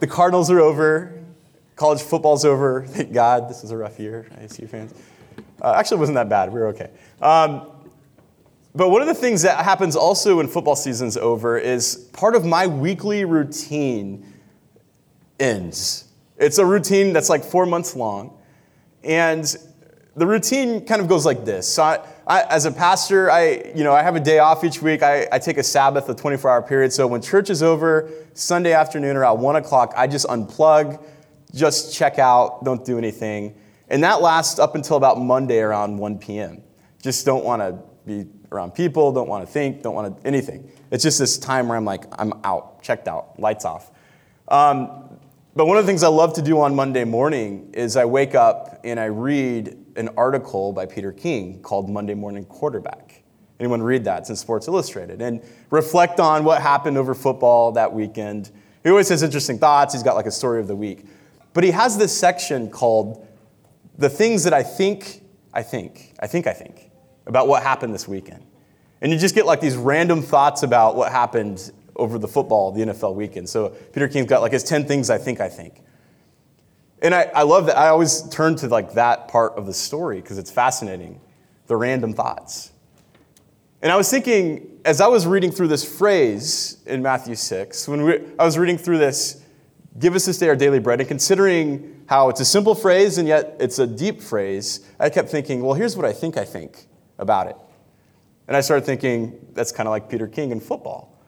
the 0.00 0.06
Cardinals 0.06 0.50
are 0.50 0.60
over. 0.60 1.22
College 1.76 2.02
football's 2.02 2.44
over. 2.44 2.86
Thank 2.86 3.12
God. 3.12 3.48
This 3.48 3.64
is 3.64 3.70
a 3.70 3.76
rough 3.76 3.98
year, 3.98 4.26
ISU 4.40 4.68
fans. 4.68 4.94
Uh, 5.60 5.74
actually, 5.76 5.96
it 5.96 6.00
wasn't 6.00 6.16
that 6.16 6.28
bad. 6.28 6.52
We 6.52 6.60
were 6.60 6.68
okay. 6.68 6.90
Um, 7.20 7.70
but 8.74 8.90
one 8.90 9.02
of 9.02 9.06
the 9.08 9.14
things 9.14 9.42
that 9.42 9.64
happens 9.64 9.94
also 9.94 10.38
when 10.38 10.48
football 10.48 10.76
season's 10.76 11.16
over 11.16 11.58
is 11.58 12.08
part 12.12 12.34
of 12.34 12.44
my 12.44 12.66
weekly 12.66 13.24
routine 13.24 14.32
ends. 15.38 16.08
It's 16.38 16.58
a 16.58 16.66
routine 16.66 17.12
that's 17.12 17.28
like 17.28 17.44
four 17.44 17.66
months 17.66 17.94
long. 17.94 18.36
And 19.04 19.54
the 20.16 20.26
routine 20.26 20.84
kind 20.84 21.00
of 21.00 21.08
goes 21.08 21.26
like 21.26 21.44
this. 21.44 21.68
So 21.68 21.82
I, 21.82 21.98
I, 22.26 22.42
as 22.44 22.66
a 22.66 22.72
pastor, 22.72 23.30
I, 23.30 23.72
you 23.74 23.84
know, 23.84 23.92
I 23.92 24.02
have 24.02 24.16
a 24.16 24.20
day 24.20 24.38
off 24.38 24.62
each 24.62 24.80
week. 24.80 25.02
I, 25.02 25.26
I 25.32 25.38
take 25.38 25.58
a 25.58 25.62
Sabbath, 25.62 26.08
a 26.08 26.14
24 26.14 26.50
hour 26.50 26.62
period. 26.62 26.92
So 26.92 27.06
when 27.06 27.20
church 27.20 27.50
is 27.50 27.62
over, 27.62 28.10
Sunday 28.32 28.72
afternoon 28.72 29.16
around 29.16 29.40
1 29.40 29.56
o'clock, 29.56 29.92
I 29.96 30.06
just 30.06 30.26
unplug, 30.26 31.04
just 31.52 31.94
check 31.94 32.18
out, 32.18 32.64
don't 32.64 32.84
do 32.84 32.96
anything. 32.96 33.54
And 33.88 34.02
that 34.04 34.22
lasts 34.22 34.58
up 34.58 34.74
until 34.74 34.96
about 34.96 35.20
Monday 35.20 35.58
around 35.58 35.98
1 35.98 36.18
p.m. 36.18 36.62
Just 37.02 37.26
don't 37.26 37.44
want 37.44 37.60
to 37.60 37.78
be 38.06 38.26
around 38.52 38.74
people, 38.74 39.12
don't 39.12 39.28
want 39.28 39.44
to 39.44 39.52
think, 39.52 39.82
don't 39.82 39.94
want 39.94 40.16
to 40.20 40.26
anything. 40.26 40.70
It's 40.90 41.02
just 41.02 41.18
this 41.18 41.38
time 41.38 41.68
where 41.68 41.76
I'm 41.76 41.84
like, 41.84 42.04
I'm 42.18 42.32
out, 42.44 42.82
checked 42.82 43.08
out, 43.08 43.38
lights 43.38 43.64
off. 43.64 43.90
Um, 44.48 45.18
but 45.56 45.66
one 45.66 45.76
of 45.76 45.84
the 45.84 45.86
things 45.86 46.02
I 46.02 46.08
love 46.08 46.34
to 46.34 46.42
do 46.42 46.60
on 46.60 46.74
Monday 46.74 47.04
morning 47.04 47.70
is 47.74 47.96
I 47.96 48.04
wake 48.04 48.34
up 48.34 48.80
and 48.84 48.98
I 48.98 49.06
read 49.06 49.83
an 49.96 50.10
article 50.16 50.72
by 50.72 50.86
Peter 50.86 51.12
King 51.12 51.60
called 51.62 51.88
Monday 51.88 52.14
Morning 52.14 52.44
Quarterback. 52.44 53.22
Anyone 53.60 53.82
read 53.82 54.04
that? 54.04 54.20
It's 54.20 54.30
in 54.30 54.36
Sports 54.36 54.68
Illustrated. 54.68 55.22
And 55.22 55.42
reflect 55.70 56.20
on 56.20 56.44
what 56.44 56.60
happened 56.60 56.98
over 56.98 57.14
football 57.14 57.72
that 57.72 57.92
weekend. 57.92 58.50
He 58.82 58.90
always 58.90 59.08
has 59.08 59.22
interesting 59.22 59.58
thoughts. 59.58 59.94
He's 59.94 60.02
got 60.02 60.16
like 60.16 60.26
a 60.26 60.30
story 60.30 60.60
of 60.60 60.66
the 60.66 60.76
week. 60.76 61.06
But 61.52 61.64
he 61.64 61.70
has 61.70 61.96
this 61.96 62.16
section 62.16 62.68
called 62.68 63.26
The 63.96 64.10
Things 64.10 64.44
That 64.44 64.52
I 64.52 64.62
Think, 64.62 65.22
I 65.52 65.62
Think, 65.62 66.14
I 66.18 66.26
Think, 66.26 66.46
I 66.46 66.52
Think 66.52 66.90
about 67.26 67.48
what 67.48 67.62
happened 67.62 67.94
this 67.94 68.08
weekend. 68.08 68.44
And 69.00 69.12
you 69.12 69.18
just 69.18 69.34
get 69.34 69.46
like 69.46 69.60
these 69.60 69.76
random 69.76 70.20
thoughts 70.20 70.62
about 70.62 70.96
what 70.96 71.12
happened 71.12 71.70
over 71.96 72.18
the 72.18 72.28
football, 72.28 72.72
the 72.72 72.82
NFL 72.82 73.14
weekend. 73.14 73.48
So 73.48 73.68
Peter 73.92 74.08
King's 74.08 74.26
got 74.26 74.42
like 74.42 74.52
his 74.52 74.64
10 74.64 74.86
things 74.86 75.10
I 75.10 75.18
think 75.18 75.40
I 75.40 75.48
think. 75.48 75.80
And 77.04 77.14
I, 77.14 77.30
I 77.34 77.42
love 77.42 77.66
that. 77.66 77.76
I 77.76 77.88
always 77.88 78.22
turn 78.30 78.56
to 78.56 78.68
like 78.68 78.94
that 78.94 79.28
part 79.28 79.52
of 79.52 79.66
the 79.66 79.74
story 79.74 80.22
because 80.22 80.38
it's 80.38 80.50
fascinating, 80.50 81.20
the 81.66 81.76
random 81.76 82.14
thoughts. 82.14 82.72
And 83.82 83.92
I 83.92 83.96
was 83.96 84.10
thinking, 84.10 84.80
as 84.86 85.02
I 85.02 85.06
was 85.08 85.26
reading 85.26 85.50
through 85.52 85.68
this 85.68 85.84
phrase 85.84 86.78
in 86.86 87.02
Matthew 87.02 87.34
6, 87.34 87.88
when 87.88 88.04
we, 88.04 88.20
I 88.38 88.44
was 88.46 88.56
reading 88.56 88.78
through 88.78 88.96
this, 88.96 89.42
give 89.98 90.14
us 90.14 90.24
this 90.24 90.38
day 90.38 90.48
our 90.48 90.56
daily 90.56 90.78
bread, 90.78 90.98
and 91.00 91.06
considering 91.06 92.04
how 92.06 92.30
it's 92.30 92.40
a 92.40 92.44
simple 92.44 92.74
phrase 92.74 93.18
and 93.18 93.28
yet 93.28 93.54
it's 93.60 93.78
a 93.78 93.86
deep 93.86 94.22
phrase, 94.22 94.80
I 94.98 95.10
kept 95.10 95.28
thinking, 95.28 95.62
well, 95.62 95.74
here's 95.74 95.98
what 95.98 96.06
I 96.06 96.12
think 96.14 96.38
I 96.38 96.46
think 96.46 96.86
about 97.18 97.48
it. 97.48 97.56
And 98.48 98.56
I 98.56 98.62
started 98.62 98.86
thinking, 98.86 99.38
that's 99.52 99.72
kind 99.72 99.86
of 99.86 99.90
like 99.90 100.08
Peter 100.08 100.26
King 100.26 100.52
in 100.52 100.60
football. 100.60 101.22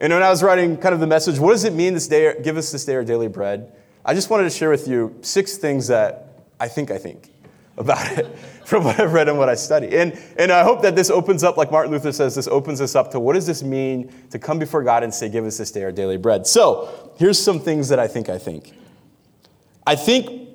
And 0.00 0.12
when 0.12 0.24
I 0.24 0.30
was 0.30 0.42
writing 0.42 0.76
kind 0.76 0.94
of 0.94 1.00
the 1.00 1.06
message, 1.06 1.38
what 1.38 1.52
does 1.52 1.62
it 1.62 1.74
mean 1.74 1.94
this 1.94 2.08
day, 2.08 2.34
give 2.42 2.56
us 2.56 2.72
this 2.72 2.84
day 2.84 2.96
our 2.96 3.04
daily 3.04 3.28
bread? 3.28 3.72
I 4.06 4.14
just 4.14 4.30
wanted 4.30 4.44
to 4.44 4.50
share 4.50 4.70
with 4.70 4.86
you 4.86 5.18
six 5.20 5.56
things 5.56 5.88
that 5.88 6.44
I 6.60 6.68
think 6.68 6.92
I 6.92 6.96
think 6.96 7.28
about 7.76 8.16
it 8.16 8.38
from 8.64 8.84
what 8.84 9.00
I've 9.00 9.12
read 9.12 9.28
and 9.28 9.36
what 9.36 9.48
I 9.48 9.56
study. 9.56 9.98
And, 9.98 10.16
and 10.38 10.52
I 10.52 10.62
hope 10.62 10.80
that 10.82 10.94
this 10.94 11.10
opens 11.10 11.42
up, 11.42 11.56
like 11.56 11.72
Martin 11.72 11.90
Luther 11.90 12.12
says, 12.12 12.36
this 12.36 12.46
opens 12.46 12.80
us 12.80 12.94
up 12.94 13.10
to 13.10 13.20
what 13.20 13.34
does 13.34 13.48
this 13.48 13.64
mean 13.64 14.12
to 14.30 14.38
come 14.38 14.60
before 14.60 14.84
God 14.84 15.02
and 15.02 15.12
say, 15.12 15.28
give 15.28 15.44
us 15.44 15.58
this 15.58 15.72
day 15.72 15.82
our 15.82 15.90
daily 15.90 16.18
bread. 16.18 16.46
So 16.46 17.12
here's 17.18 17.42
some 17.42 17.58
things 17.58 17.88
that 17.88 17.98
I 17.98 18.06
think 18.06 18.28
I 18.28 18.38
think. 18.38 18.72
I 19.84 19.96
think 19.96 20.50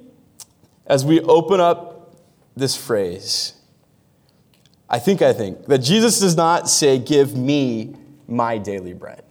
as 0.87 1.03
we 1.03 1.19
open 1.19 1.59
up 1.59 2.15
this 2.55 2.77
phrase, 2.77 3.53
I 4.89 4.99
think 4.99 5.21
I 5.21 5.33
think 5.33 5.65
that 5.65 5.79
Jesus 5.79 6.21
does 6.21 6.37
not 6.37 6.69
say, 6.69 6.97
give 6.97 7.35
me 7.35 7.95
my 8.29 8.57
daily 8.57 8.93
bread. 8.93 9.23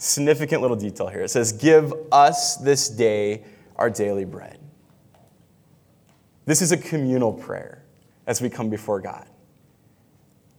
Significant 0.00 0.62
little 0.62 0.78
detail 0.78 1.08
here. 1.08 1.20
It 1.20 1.28
says, 1.28 1.52
Give 1.52 1.92
us 2.10 2.56
this 2.56 2.88
day 2.88 3.44
our 3.76 3.90
daily 3.90 4.24
bread. 4.24 4.58
This 6.46 6.62
is 6.62 6.72
a 6.72 6.78
communal 6.78 7.34
prayer 7.34 7.84
as 8.26 8.40
we 8.40 8.48
come 8.48 8.70
before 8.70 8.98
God. 8.98 9.28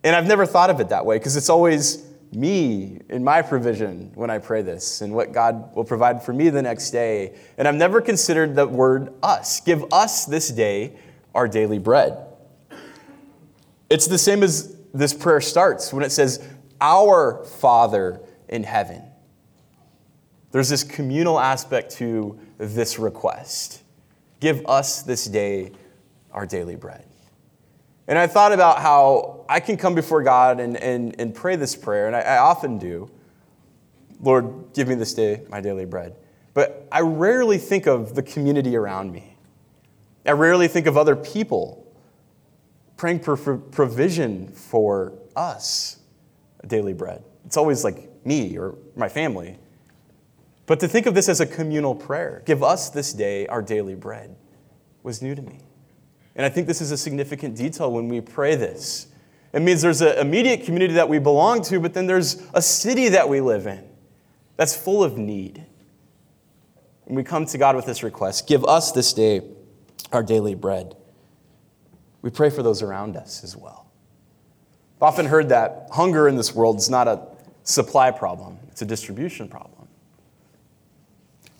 And 0.03 0.15
I've 0.15 0.27
never 0.27 0.45
thought 0.45 0.69
of 0.69 0.79
it 0.79 0.89
that 0.89 1.07
way 1.07 1.17
because 1.17 1.35
it's 1.37 1.49
always 1.49 2.05
me 2.31 2.99
in 3.09 3.23
my 3.23 3.41
provision 3.41 4.11
when 4.13 4.29
I 4.29 4.37
pray 4.37 4.61
this 4.61 5.01
and 5.01 5.11
what 5.11 5.31
God 5.31 5.75
will 5.75 5.85
provide 5.85 6.21
for 6.21 6.33
me 6.33 6.51
the 6.51 6.61
next 6.61 6.91
day. 6.91 7.35
And 7.57 7.67
I've 7.67 7.73
never 7.73 7.99
considered 7.99 8.53
the 8.55 8.67
word 8.67 9.11
us. 9.23 9.59
Give 9.59 9.91
us 9.91 10.25
this 10.25 10.49
day 10.49 10.99
our 11.33 11.47
daily 11.47 11.79
bread. 11.79 12.15
It's 13.89 14.05
the 14.05 14.19
same 14.19 14.43
as 14.43 14.75
this 14.93 15.15
prayer 15.15 15.41
starts 15.41 15.91
when 15.91 16.03
it 16.03 16.11
says, 16.11 16.47
Our 16.79 17.43
Father 17.43 18.21
in 18.47 18.63
heaven. 18.63 19.10
There's 20.51 20.69
this 20.69 20.83
communal 20.83 21.39
aspect 21.39 21.91
to 21.93 22.37
this 22.57 22.99
request. 22.99 23.83
Give 24.39 24.65
us 24.65 25.01
this 25.01 25.25
day 25.25 25.71
our 26.31 26.45
daily 26.45 26.75
bread. 26.75 27.05
And 28.07 28.17
I 28.17 28.27
thought 28.27 28.51
about 28.51 28.79
how 28.79 29.45
I 29.47 29.59
can 29.59 29.77
come 29.77 29.95
before 29.95 30.23
God 30.23 30.59
and, 30.59 30.75
and, 30.77 31.15
and 31.19 31.33
pray 31.33 31.55
this 31.55 31.75
prayer, 31.75 32.07
and 32.07 32.15
I, 32.15 32.21
I 32.21 32.37
often 32.37 32.77
do 32.77 33.09
Lord, 34.21 34.73
give 34.73 34.87
me 34.87 34.95
this 34.95 35.13
day 35.13 35.41
my 35.49 35.61
daily 35.61 35.85
bread. 35.85 36.15
But 36.53 36.87
I 36.91 37.01
rarely 37.01 37.57
think 37.57 37.87
of 37.87 38.13
the 38.13 38.21
community 38.21 38.75
around 38.75 39.11
me. 39.11 39.35
I 40.25 40.31
rarely 40.31 40.67
think 40.67 40.85
of 40.85 40.97
other 40.97 41.15
people 41.15 41.91
praying 42.97 43.21
for 43.21 43.35
provision 43.57 44.47
for 44.49 45.13
us, 45.35 45.97
daily 46.67 46.93
bread. 46.93 47.23
It's 47.45 47.57
always 47.57 47.83
like 47.83 48.09
me 48.25 48.57
or 48.57 48.75
my 48.95 49.09
family. 49.09 49.57
But 50.71 50.79
to 50.79 50.87
think 50.87 51.05
of 51.05 51.13
this 51.13 51.27
as 51.27 51.41
a 51.41 51.45
communal 51.45 51.93
prayer, 51.93 52.43
give 52.45 52.63
us 52.63 52.89
this 52.89 53.11
day 53.11 53.45
our 53.47 53.61
daily 53.61 53.93
bread, 53.93 54.37
was 55.03 55.21
new 55.21 55.35
to 55.35 55.41
me. 55.41 55.59
And 56.33 56.45
I 56.45 56.49
think 56.49 56.65
this 56.65 56.79
is 56.79 56.91
a 56.91 56.97
significant 56.97 57.57
detail 57.57 57.91
when 57.91 58.07
we 58.07 58.21
pray 58.21 58.55
this. 58.55 59.07
It 59.51 59.61
means 59.61 59.81
there's 59.81 59.99
an 59.99 60.17
immediate 60.17 60.63
community 60.63 60.93
that 60.93 61.09
we 61.09 61.19
belong 61.19 61.61
to, 61.63 61.81
but 61.81 61.93
then 61.93 62.07
there's 62.07 62.41
a 62.53 62.61
city 62.61 63.09
that 63.09 63.27
we 63.27 63.41
live 63.41 63.67
in 63.67 63.83
that's 64.55 64.73
full 64.73 65.03
of 65.03 65.17
need. 65.17 65.61
And 67.05 67.17
we 67.17 67.23
come 67.25 67.45
to 67.47 67.57
God 67.57 67.75
with 67.75 67.85
this 67.85 68.01
request 68.01 68.47
give 68.47 68.63
us 68.63 68.93
this 68.93 69.11
day 69.11 69.41
our 70.13 70.23
daily 70.23 70.55
bread. 70.55 70.95
We 72.21 72.29
pray 72.29 72.49
for 72.49 72.63
those 72.63 72.81
around 72.81 73.17
us 73.17 73.43
as 73.43 73.57
well. 73.57 73.91
I've 74.95 75.03
often 75.03 75.25
heard 75.25 75.49
that 75.49 75.89
hunger 75.91 76.29
in 76.29 76.37
this 76.37 76.55
world 76.55 76.77
is 76.77 76.89
not 76.89 77.09
a 77.09 77.27
supply 77.63 78.09
problem, 78.09 78.57
it's 78.69 78.81
a 78.81 78.85
distribution 78.85 79.49
problem. 79.49 79.80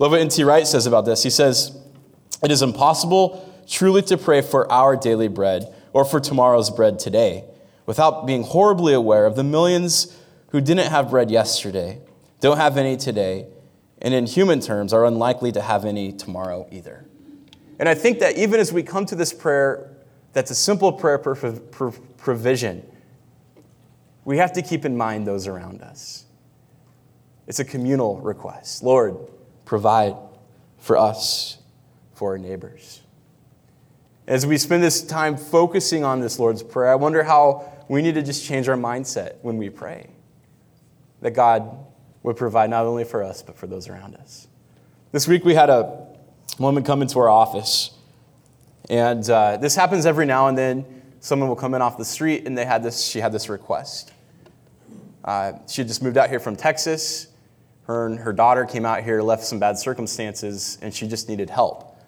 Love 0.02 0.14
what 0.14 0.22
N.T. 0.22 0.44
Wright 0.44 0.66
says 0.66 0.88
about 0.88 1.06
this. 1.06 1.22
He 1.22 1.30
says, 1.30 1.80
It 2.44 2.50
is 2.50 2.64
impossible 2.64 3.48
truly 3.68 4.02
to 4.02 4.18
pray 4.18 4.42
for 4.42 4.70
our 4.72 4.96
daily 4.96 5.28
bread 5.28 5.72
or 5.94 6.06
for 6.06 6.20
tomorrow's 6.20 6.72
bread 6.72 6.98
today 6.98 7.44
without 7.86 8.26
being 8.26 8.42
horribly 8.42 8.96
aware 8.96 9.28
of 9.28 9.36
the 9.36 9.44
millions 9.44 10.18
who 10.48 10.60
didn't 10.60 10.90
have 10.90 11.12
bread 11.12 11.30
yesterday, 11.30 12.02
don't 12.40 12.58
have 12.58 12.78
any 12.78 12.98
today, 12.98 13.46
and 14.02 14.16
in 14.16 14.26
human 14.26 14.60
terms 14.60 14.92
are 14.92 15.06
unlikely 15.06 15.52
to 15.52 15.62
have 15.62 15.86
any 15.86 16.12
tomorrow 16.12 16.68
either. 16.72 17.06
And 17.78 17.88
I 17.88 17.94
think 17.94 18.18
that 18.22 18.40
even 18.40 18.60
as 18.60 18.74
we 18.74 18.82
come 18.82 19.06
to 19.06 19.16
this 19.16 19.32
prayer, 19.32 19.96
that's 20.34 20.50
a 20.50 20.56
simple 20.56 20.92
prayer 20.94 21.20
for 21.20 21.92
provision, 22.18 22.84
we 24.26 24.38
have 24.38 24.54
to 24.54 24.64
keep 24.64 24.84
in 24.84 24.98
mind 24.98 25.28
those 25.28 25.46
around 25.46 25.84
us. 25.84 26.26
It's 27.46 27.60
a 27.60 27.66
communal 27.66 28.18
request. 28.18 28.82
Lord, 28.82 29.16
provide 29.72 30.18
for 30.80 30.98
us, 30.98 31.58
for 32.14 32.32
our 32.32 32.38
neighbors. 32.38 33.00
As 34.28 34.46
we 34.46 34.58
spend 34.58 34.84
this 34.84 35.02
time 35.02 35.38
focusing 35.38 36.04
on 36.04 36.20
this 36.20 36.40
Lord's 36.40 36.62
Prayer, 36.62 36.92
I 36.92 36.96
wonder 36.96 37.24
how 37.24 37.72
we 37.88 38.02
need 38.02 38.16
to 38.16 38.22
just 38.22 38.44
change 38.46 38.68
our 38.68 38.76
mindset 38.76 39.36
when 39.44 39.56
we 39.56 39.70
pray. 39.70 40.10
That 41.22 41.32
God 41.32 41.86
would 42.22 42.36
provide 42.36 42.70
not 42.70 42.86
only 42.86 43.06
for 43.06 43.24
us, 43.24 43.42
but 43.42 43.56
for 43.56 43.66
those 43.66 43.88
around 43.88 44.16
us. 44.16 44.50
This 45.14 45.26
week 45.26 45.46
we 45.46 45.54
had 45.54 45.70
a 45.70 46.06
woman 46.60 46.84
come 46.84 47.02
into 47.02 47.18
our 47.20 47.30
office, 47.30 47.92
and 48.90 49.30
uh, 49.30 49.56
this 49.56 49.74
happens 49.74 50.06
every 50.06 50.26
now 50.26 50.50
and 50.50 50.58
then. 50.58 50.86
Someone 51.22 51.48
will 51.48 51.56
come 51.56 51.76
in 51.76 51.82
off 51.82 51.98
the 51.98 52.04
street, 52.04 52.46
and 52.46 52.58
they 52.58 52.66
had 52.66 52.84
this, 52.84 53.06
she 53.06 53.22
had 53.22 53.32
this 53.32 53.48
request. 53.48 54.12
Uh, 55.24 55.54
she 55.66 55.80
had 55.80 55.88
just 55.88 56.04
moved 56.04 56.18
out 56.18 56.30
here 56.30 56.42
from 56.42 56.58
Texas. 56.58 57.31
Her 57.92 58.06
and 58.06 58.20
her 58.20 58.32
daughter 58.32 58.64
came 58.64 58.86
out 58.86 59.04
here, 59.04 59.22
left 59.22 59.44
some 59.44 59.60
bad 59.60 59.78
circumstances, 59.78 60.78
and 60.82 60.94
she 60.94 61.08
just 61.10 61.28
needed 61.28 61.50
help. 61.50 62.00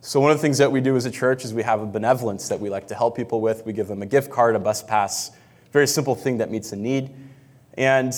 So, 0.00 0.18
one 0.18 0.32
of 0.32 0.38
the 0.38 0.42
things 0.42 0.58
that 0.58 0.72
we 0.72 0.80
do 0.80 0.96
as 0.96 1.06
a 1.06 1.10
church 1.10 1.44
is 1.44 1.54
we 1.54 1.62
have 1.62 1.80
a 1.80 1.86
benevolence 1.86 2.48
that 2.48 2.58
we 2.58 2.68
like 2.68 2.88
to 2.88 2.96
help 2.96 3.16
people 3.16 3.40
with. 3.40 3.64
We 3.64 3.72
give 3.72 3.86
them 3.86 4.02
a 4.02 4.06
gift 4.06 4.30
card, 4.30 4.56
a 4.56 4.58
bus 4.58 4.82
pass, 4.82 5.30
very 5.72 5.86
simple 5.86 6.16
thing 6.16 6.38
that 6.38 6.50
meets 6.50 6.72
a 6.72 6.76
need. 6.76 7.10
And 7.74 8.12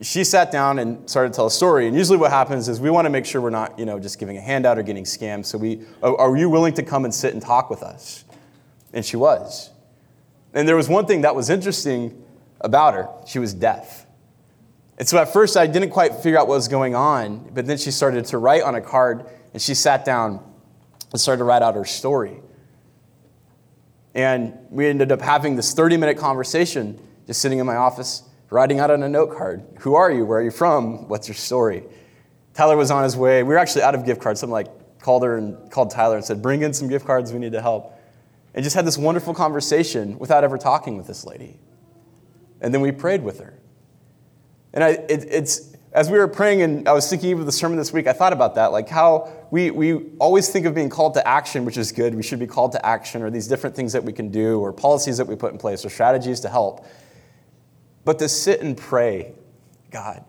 she 0.00 0.22
sat 0.22 0.52
down 0.52 0.78
and 0.78 1.10
started 1.10 1.32
to 1.32 1.36
tell 1.36 1.46
a 1.46 1.50
story. 1.50 1.88
And 1.88 1.96
usually, 1.96 2.18
what 2.18 2.30
happens 2.30 2.68
is 2.68 2.80
we 2.80 2.90
want 2.90 3.06
to 3.06 3.10
make 3.10 3.26
sure 3.26 3.40
we're 3.40 3.50
not, 3.50 3.76
you 3.76 3.84
know, 3.84 3.98
just 3.98 4.20
giving 4.20 4.36
a 4.36 4.40
handout 4.40 4.78
or 4.78 4.84
getting 4.84 5.04
scammed. 5.04 5.46
So, 5.46 5.58
we 5.58 5.82
oh, 6.04 6.14
are 6.16 6.36
you 6.36 6.48
willing 6.48 6.74
to 6.74 6.84
come 6.84 7.04
and 7.04 7.12
sit 7.12 7.32
and 7.32 7.42
talk 7.42 7.68
with 7.68 7.82
us? 7.82 8.24
And 8.92 9.04
she 9.04 9.16
was. 9.16 9.70
And 10.52 10.68
there 10.68 10.76
was 10.76 10.88
one 10.88 11.06
thing 11.06 11.22
that 11.22 11.34
was 11.34 11.50
interesting 11.50 12.22
about 12.60 12.94
her 12.94 13.08
she 13.26 13.40
was 13.40 13.52
deaf. 13.54 14.03
And 14.98 15.08
so, 15.08 15.18
at 15.18 15.32
first, 15.32 15.56
I 15.56 15.66
didn't 15.66 15.90
quite 15.90 16.14
figure 16.16 16.38
out 16.38 16.46
what 16.46 16.54
was 16.54 16.68
going 16.68 16.94
on. 16.94 17.50
But 17.52 17.66
then 17.66 17.78
she 17.78 17.90
started 17.90 18.24
to 18.26 18.38
write 18.38 18.62
on 18.62 18.74
a 18.74 18.80
card, 18.80 19.26
and 19.52 19.60
she 19.60 19.74
sat 19.74 20.04
down 20.04 20.40
and 21.10 21.20
started 21.20 21.38
to 21.38 21.44
write 21.44 21.62
out 21.62 21.74
her 21.74 21.84
story. 21.84 22.40
And 24.14 24.56
we 24.70 24.86
ended 24.86 25.10
up 25.10 25.20
having 25.20 25.56
this 25.56 25.74
30 25.74 25.96
minute 25.96 26.16
conversation 26.16 27.00
just 27.26 27.40
sitting 27.40 27.58
in 27.58 27.66
my 27.66 27.76
office, 27.76 28.22
writing 28.50 28.78
out 28.78 28.90
on 28.90 29.02
a 29.02 29.08
note 29.08 29.36
card 29.36 29.64
Who 29.80 29.94
are 29.94 30.10
you? 30.10 30.24
Where 30.24 30.38
are 30.38 30.42
you 30.42 30.52
from? 30.52 31.08
What's 31.08 31.26
your 31.26 31.34
story? 31.34 31.82
Tyler 32.54 32.76
was 32.76 32.92
on 32.92 33.02
his 33.02 33.16
way. 33.16 33.42
We 33.42 33.48
were 33.48 33.58
actually 33.58 33.82
out 33.82 33.96
of 33.96 34.06
gift 34.06 34.20
cards. 34.20 34.40
So 34.40 34.46
I'm 34.46 34.50
like, 34.52 34.68
called 35.00 35.24
her 35.24 35.36
and 35.36 35.70
called 35.70 35.90
Tyler 35.90 36.16
and 36.16 36.24
said, 36.24 36.40
Bring 36.40 36.62
in 36.62 36.72
some 36.72 36.88
gift 36.88 37.06
cards. 37.06 37.32
We 37.32 37.40
need 37.40 37.52
to 37.52 37.60
help. 37.60 37.92
And 38.54 38.62
just 38.62 38.76
had 38.76 38.86
this 38.86 38.96
wonderful 38.96 39.34
conversation 39.34 40.18
without 40.18 40.44
ever 40.44 40.56
talking 40.56 40.96
with 40.96 41.08
this 41.08 41.24
lady. 41.24 41.58
And 42.60 42.72
then 42.72 42.80
we 42.80 42.92
prayed 42.92 43.22
with 43.22 43.40
her. 43.40 43.54
And 44.74 44.84
I, 44.84 44.88
it, 44.90 45.24
it's, 45.30 45.72
as 45.92 46.10
we 46.10 46.18
were 46.18 46.28
praying 46.28 46.62
and 46.62 46.88
I 46.88 46.92
was 46.92 47.08
thinking 47.08 47.32
of 47.38 47.46
the 47.46 47.52
sermon 47.52 47.78
this 47.78 47.92
week, 47.92 48.08
I 48.08 48.12
thought 48.12 48.32
about 48.32 48.56
that. 48.56 48.72
Like 48.72 48.88
how 48.88 49.32
we, 49.52 49.70
we 49.70 49.94
always 50.18 50.48
think 50.48 50.66
of 50.66 50.74
being 50.74 50.90
called 50.90 51.14
to 51.14 51.26
action, 51.26 51.64
which 51.64 51.78
is 51.78 51.92
good. 51.92 52.14
We 52.14 52.24
should 52.24 52.40
be 52.40 52.48
called 52.48 52.72
to 52.72 52.84
action, 52.84 53.22
or 53.22 53.30
these 53.30 53.46
different 53.46 53.76
things 53.76 53.92
that 53.92 54.02
we 54.02 54.12
can 54.12 54.30
do, 54.30 54.58
or 54.58 54.72
policies 54.72 55.16
that 55.18 55.28
we 55.28 55.36
put 55.36 55.52
in 55.52 55.58
place, 55.58 55.84
or 55.84 55.90
strategies 55.90 56.40
to 56.40 56.48
help. 56.48 56.84
But 58.04 58.18
to 58.18 58.28
sit 58.28 58.60
and 58.60 58.76
pray, 58.76 59.32
God, 59.92 60.24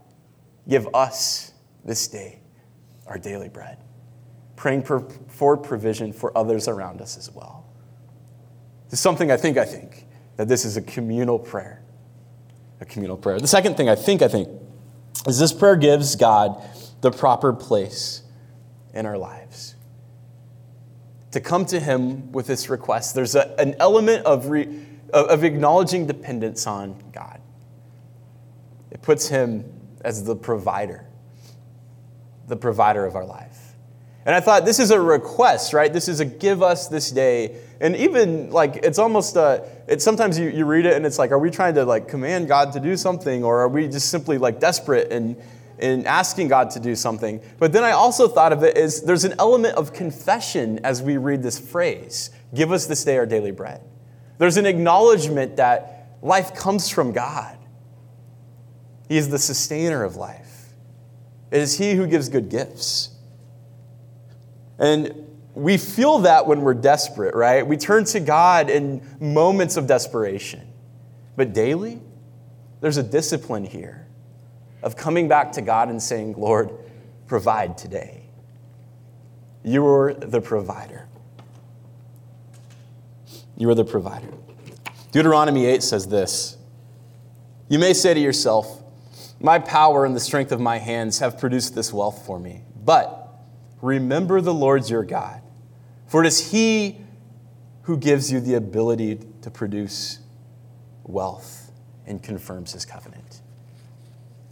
give 0.69 0.87
us 0.93 1.51
this 1.83 2.07
day 2.07 2.39
our 3.07 3.17
daily 3.17 3.49
bread, 3.49 3.79
praying 4.55 4.83
for, 4.83 5.09
for 5.27 5.57
provision 5.57 6.13
for 6.13 6.35
others 6.37 6.67
around 6.67 7.01
us 7.01 7.17
as 7.17 7.31
well. 7.31 7.65
It's 8.91 9.01
something 9.01 9.31
I 9.31 9.37
think 9.37 9.57
I 9.57 9.65
think 9.65 10.05
that 10.37 10.47
this 10.47 10.63
is 10.63 10.77
a 10.77 10.81
communal 10.81 11.39
prayer. 11.39 11.81
A 12.85 12.91
communal 12.91 13.17
prayer. 13.17 13.39
The 13.39 13.47
second 13.47 13.77
thing 13.77 13.89
I 13.89 13.95
think 13.95 14.21
I 14.21 14.27
think 14.27 14.47
is 15.27 15.39
this 15.39 15.51
prayer 15.51 15.75
gives 15.75 16.15
God 16.15 16.61
the 17.01 17.11
proper 17.11 17.51
place 17.51 18.21
in 18.93 19.05
our 19.05 19.17
lives. 19.17 19.75
To 21.31 21.41
come 21.41 21.65
to 21.65 21.79
Him 21.79 22.31
with 22.31 22.47
this 22.47 22.69
request, 22.69 23.15
there's 23.15 23.35
a, 23.35 23.59
an 23.59 23.75
element 23.79 24.25
of, 24.25 24.47
re, 24.47 24.85
of 25.11 25.43
acknowledging 25.43 26.05
dependence 26.05 26.67
on 26.67 27.01
God. 27.11 27.41
It 28.91 29.01
puts 29.01 29.27
Him 29.27 29.65
as 30.01 30.23
the 30.23 30.35
provider, 30.35 31.07
the 32.47 32.55
provider 32.55 33.05
of 33.05 33.15
our 33.15 33.25
life. 33.25 33.75
And 34.25 34.33
I 34.33 34.39
thought 34.39 34.63
this 34.63 34.79
is 34.79 34.91
a 34.91 34.99
request, 34.99 35.73
right? 35.73 35.91
This 35.91 36.07
is 36.07 36.19
a 36.19 36.25
give 36.25 36.61
us 36.61 36.87
this 36.87 37.11
day. 37.11 37.57
And 37.81 37.95
even 37.95 38.51
like 38.51 38.77
it's 38.77 38.99
almost 38.99 39.35
uh, 39.37 39.59
a, 39.61 39.93
it's 39.93 40.03
sometimes 40.03 40.39
you, 40.39 40.49
you 40.49 40.65
read 40.65 40.85
it 40.85 40.93
and 40.93 41.05
it's 41.05 41.19
like, 41.19 41.31
are 41.31 41.39
we 41.39 41.49
trying 41.51 41.75
to 41.75 41.85
like 41.85 42.07
command 42.07 42.47
God 42.47 42.71
to 42.73 42.79
do 42.79 42.95
something 42.95 43.43
or 43.43 43.59
are 43.59 43.67
we 43.67 43.87
just 43.87 44.09
simply 44.09 44.37
like 44.37 44.59
desperate 44.59 45.11
and 45.11 45.35
in 45.79 46.07
asking 46.07 46.47
God 46.47 46.69
to 46.71 46.79
do 46.79 46.95
something? 46.95 47.41
But 47.59 47.73
then 47.73 47.83
I 47.83 47.91
also 47.91 48.27
thought 48.27 48.53
of 48.53 48.63
it 48.63 48.77
as 48.77 49.01
there's 49.01 49.25
an 49.25 49.35
element 49.39 49.75
of 49.75 49.93
confession 49.93 50.79
as 50.83 51.01
we 51.01 51.17
read 51.17 51.43
this 51.43 51.59
phrase, 51.59 52.29
give 52.53 52.71
us 52.71 52.85
this 52.87 53.03
day 53.03 53.17
our 53.17 53.25
daily 53.25 53.51
bread. 53.51 53.81
There's 54.37 54.57
an 54.57 54.65
acknowledgement 54.65 55.57
that 55.57 56.17
life 56.21 56.55
comes 56.55 56.89
from 56.89 57.11
God. 57.11 57.57
He 59.07 59.17
is 59.17 59.29
the 59.29 59.39
sustainer 59.39 60.03
of 60.03 60.15
life. 60.15 60.73
It 61.51 61.61
is 61.61 61.77
He 61.77 61.93
who 61.93 62.07
gives 62.07 62.29
good 62.29 62.49
gifts. 62.49 63.11
And 64.77 65.13
we 65.55 65.77
feel 65.77 66.19
that 66.19 66.45
when 66.45 66.61
we're 66.61 66.73
desperate, 66.73 67.33
right? 67.33 67.65
We 67.65 67.77
turn 67.77 68.03
to 68.05 68.19
God 68.19 68.69
in 68.69 69.01
moments 69.19 69.77
of 69.77 69.87
desperation. 69.87 70.67
But 71.37 71.53
daily, 71.53 72.01
there's 72.81 72.97
a 72.97 73.03
discipline 73.03 73.63
here 73.63 74.05
of 74.83 74.95
coming 74.95 75.27
back 75.27 75.53
to 75.53 75.61
God 75.61 75.89
and 75.89 76.01
saying, 76.01 76.35
Lord, 76.37 76.71
provide 77.27 77.77
today. 77.77 78.21
You 79.63 79.85
are 79.87 80.13
the 80.13 80.41
provider. 80.41 81.07
You 83.57 83.69
are 83.69 83.75
the 83.75 83.85
provider. 83.85 84.27
Deuteronomy 85.11 85.65
8 85.65 85.81
says 85.81 86.07
this 86.07 86.57
You 87.69 87.79
may 87.79 87.93
say 87.93 88.13
to 88.13 88.19
yourself, 88.19 88.83
My 89.39 89.57
power 89.57 90.05
and 90.05 90.15
the 90.15 90.19
strength 90.19 90.51
of 90.51 90.59
my 90.59 90.77
hands 90.77 91.19
have 91.19 91.39
produced 91.39 91.73
this 91.73 91.93
wealth 91.93 92.25
for 92.25 92.37
me. 92.37 92.63
But 92.83 93.33
remember 93.81 94.41
the 94.41 94.53
Lord 94.53 94.87
your 94.89 95.03
God, 95.03 95.41
for 96.07 96.23
it 96.23 96.27
is 96.27 96.51
He 96.51 96.97
who 97.83 97.97
gives 97.97 98.31
you 98.31 98.39
the 98.39 98.55
ability 98.55 99.19
to 99.41 99.51
produce 99.51 100.19
wealth 101.03 101.71
and 102.05 102.21
confirms 102.21 102.73
His 102.73 102.85
covenant. 102.85 103.41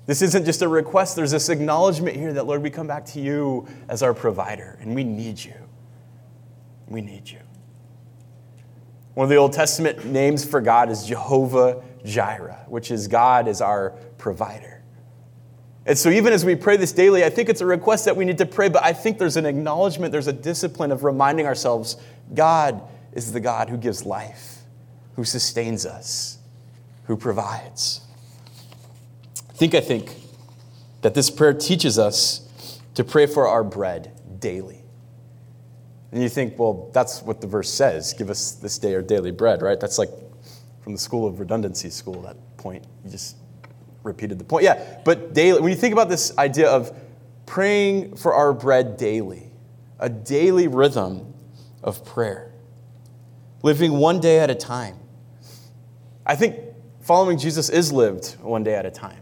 This 0.05 0.21
isn't 0.21 0.45
just 0.45 0.61
a 0.61 0.67
request, 0.67 1.15
there's 1.15 1.31
this 1.31 1.49
acknowledgement 1.49 2.17
here 2.17 2.33
that, 2.33 2.45
Lord, 2.45 2.61
we 2.61 2.69
come 2.69 2.87
back 2.87 3.05
to 3.07 3.21
you 3.21 3.67
as 3.87 4.03
our 4.03 4.13
provider, 4.13 4.77
and 4.81 4.93
we 4.93 5.03
need 5.03 5.43
you. 5.43 5.55
We 6.87 7.01
need 7.01 7.29
you. 7.29 7.39
One 9.13 9.25
of 9.25 9.29
the 9.29 9.35
Old 9.35 9.53
Testament 9.53 10.05
names 10.05 10.43
for 10.43 10.59
God 10.59 10.89
is 10.89 11.05
Jehovah 11.05 11.83
Jireh, 12.03 12.65
which 12.67 12.91
is 12.91 13.07
God 13.07 13.47
as 13.47 13.61
our 13.61 13.91
provider. 14.17 14.72
And 15.85 15.97
so, 15.97 16.09
even 16.09 16.31
as 16.31 16.45
we 16.45 16.55
pray 16.55 16.77
this 16.77 16.93
daily, 16.93 17.25
I 17.25 17.29
think 17.29 17.49
it's 17.49 17.61
a 17.61 17.65
request 17.65 18.05
that 18.05 18.15
we 18.15 18.23
need 18.23 18.37
to 18.37 18.45
pray, 18.45 18.69
but 18.69 18.83
I 18.83 18.93
think 18.93 19.17
there's 19.17 19.35
an 19.35 19.45
acknowledgement, 19.45 20.11
there's 20.11 20.27
a 20.27 20.33
discipline 20.33 20.91
of 20.91 21.03
reminding 21.03 21.45
ourselves 21.45 21.97
God 22.33 22.81
is 23.11 23.31
the 23.31 23.39
God 23.39 23.69
who 23.69 23.77
gives 23.77 24.05
life, 24.05 24.59
who 25.15 25.25
sustains 25.25 25.85
us, 25.85 26.37
who 27.05 27.17
provides. 27.17 28.01
I 29.49 29.53
think 29.53 29.75
I 29.75 29.81
think 29.81 30.15
that 31.01 31.13
this 31.13 31.29
prayer 31.29 31.53
teaches 31.53 31.99
us 31.99 32.79
to 32.95 33.03
pray 33.03 33.25
for 33.25 33.47
our 33.47 33.63
bread 33.63 34.11
daily. 34.39 34.83
And 36.11 36.21
you 36.21 36.29
think, 36.29 36.57
well, 36.57 36.91
that's 36.93 37.21
what 37.23 37.41
the 37.41 37.47
verse 37.47 37.69
says 37.69 38.13
give 38.13 38.29
us 38.29 38.53
this 38.53 38.77
day 38.77 38.95
our 38.95 39.01
daily 39.01 39.31
bread, 39.31 39.61
right? 39.61 39.79
That's 39.79 39.97
like 39.97 40.09
from 40.81 40.93
the 40.93 40.99
school 40.99 41.27
of 41.27 41.39
redundancy 41.39 41.89
school, 41.89 42.21
that 42.21 42.37
point. 42.57 42.85
You 43.03 43.11
just 43.11 43.35
repeated 44.03 44.37
the 44.37 44.43
point. 44.43 44.63
Yeah, 44.63 44.99
but 45.03 45.33
daily, 45.33 45.61
when 45.61 45.71
you 45.71 45.77
think 45.77 45.93
about 45.93 46.09
this 46.09 46.37
idea 46.37 46.69
of 46.69 46.95
praying 47.45 48.15
for 48.15 48.33
our 48.33 48.53
bread 48.53 48.97
daily, 48.97 49.51
a 49.99 50.09
daily 50.09 50.67
rhythm 50.67 51.33
of 51.81 52.05
prayer, 52.05 52.53
living 53.61 53.93
one 53.93 54.19
day 54.19 54.39
at 54.39 54.49
a 54.49 54.55
time. 54.55 54.97
I 56.25 56.35
think 56.35 56.57
following 57.01 57.37
Jesus 57.37 57.69
is 57.69 57.91
lived 57.91 58.37
one 58.41 58.63
day 58.63 58.75
at 58.75 58.85
a 58.85 58.91
time. 58.91 59.19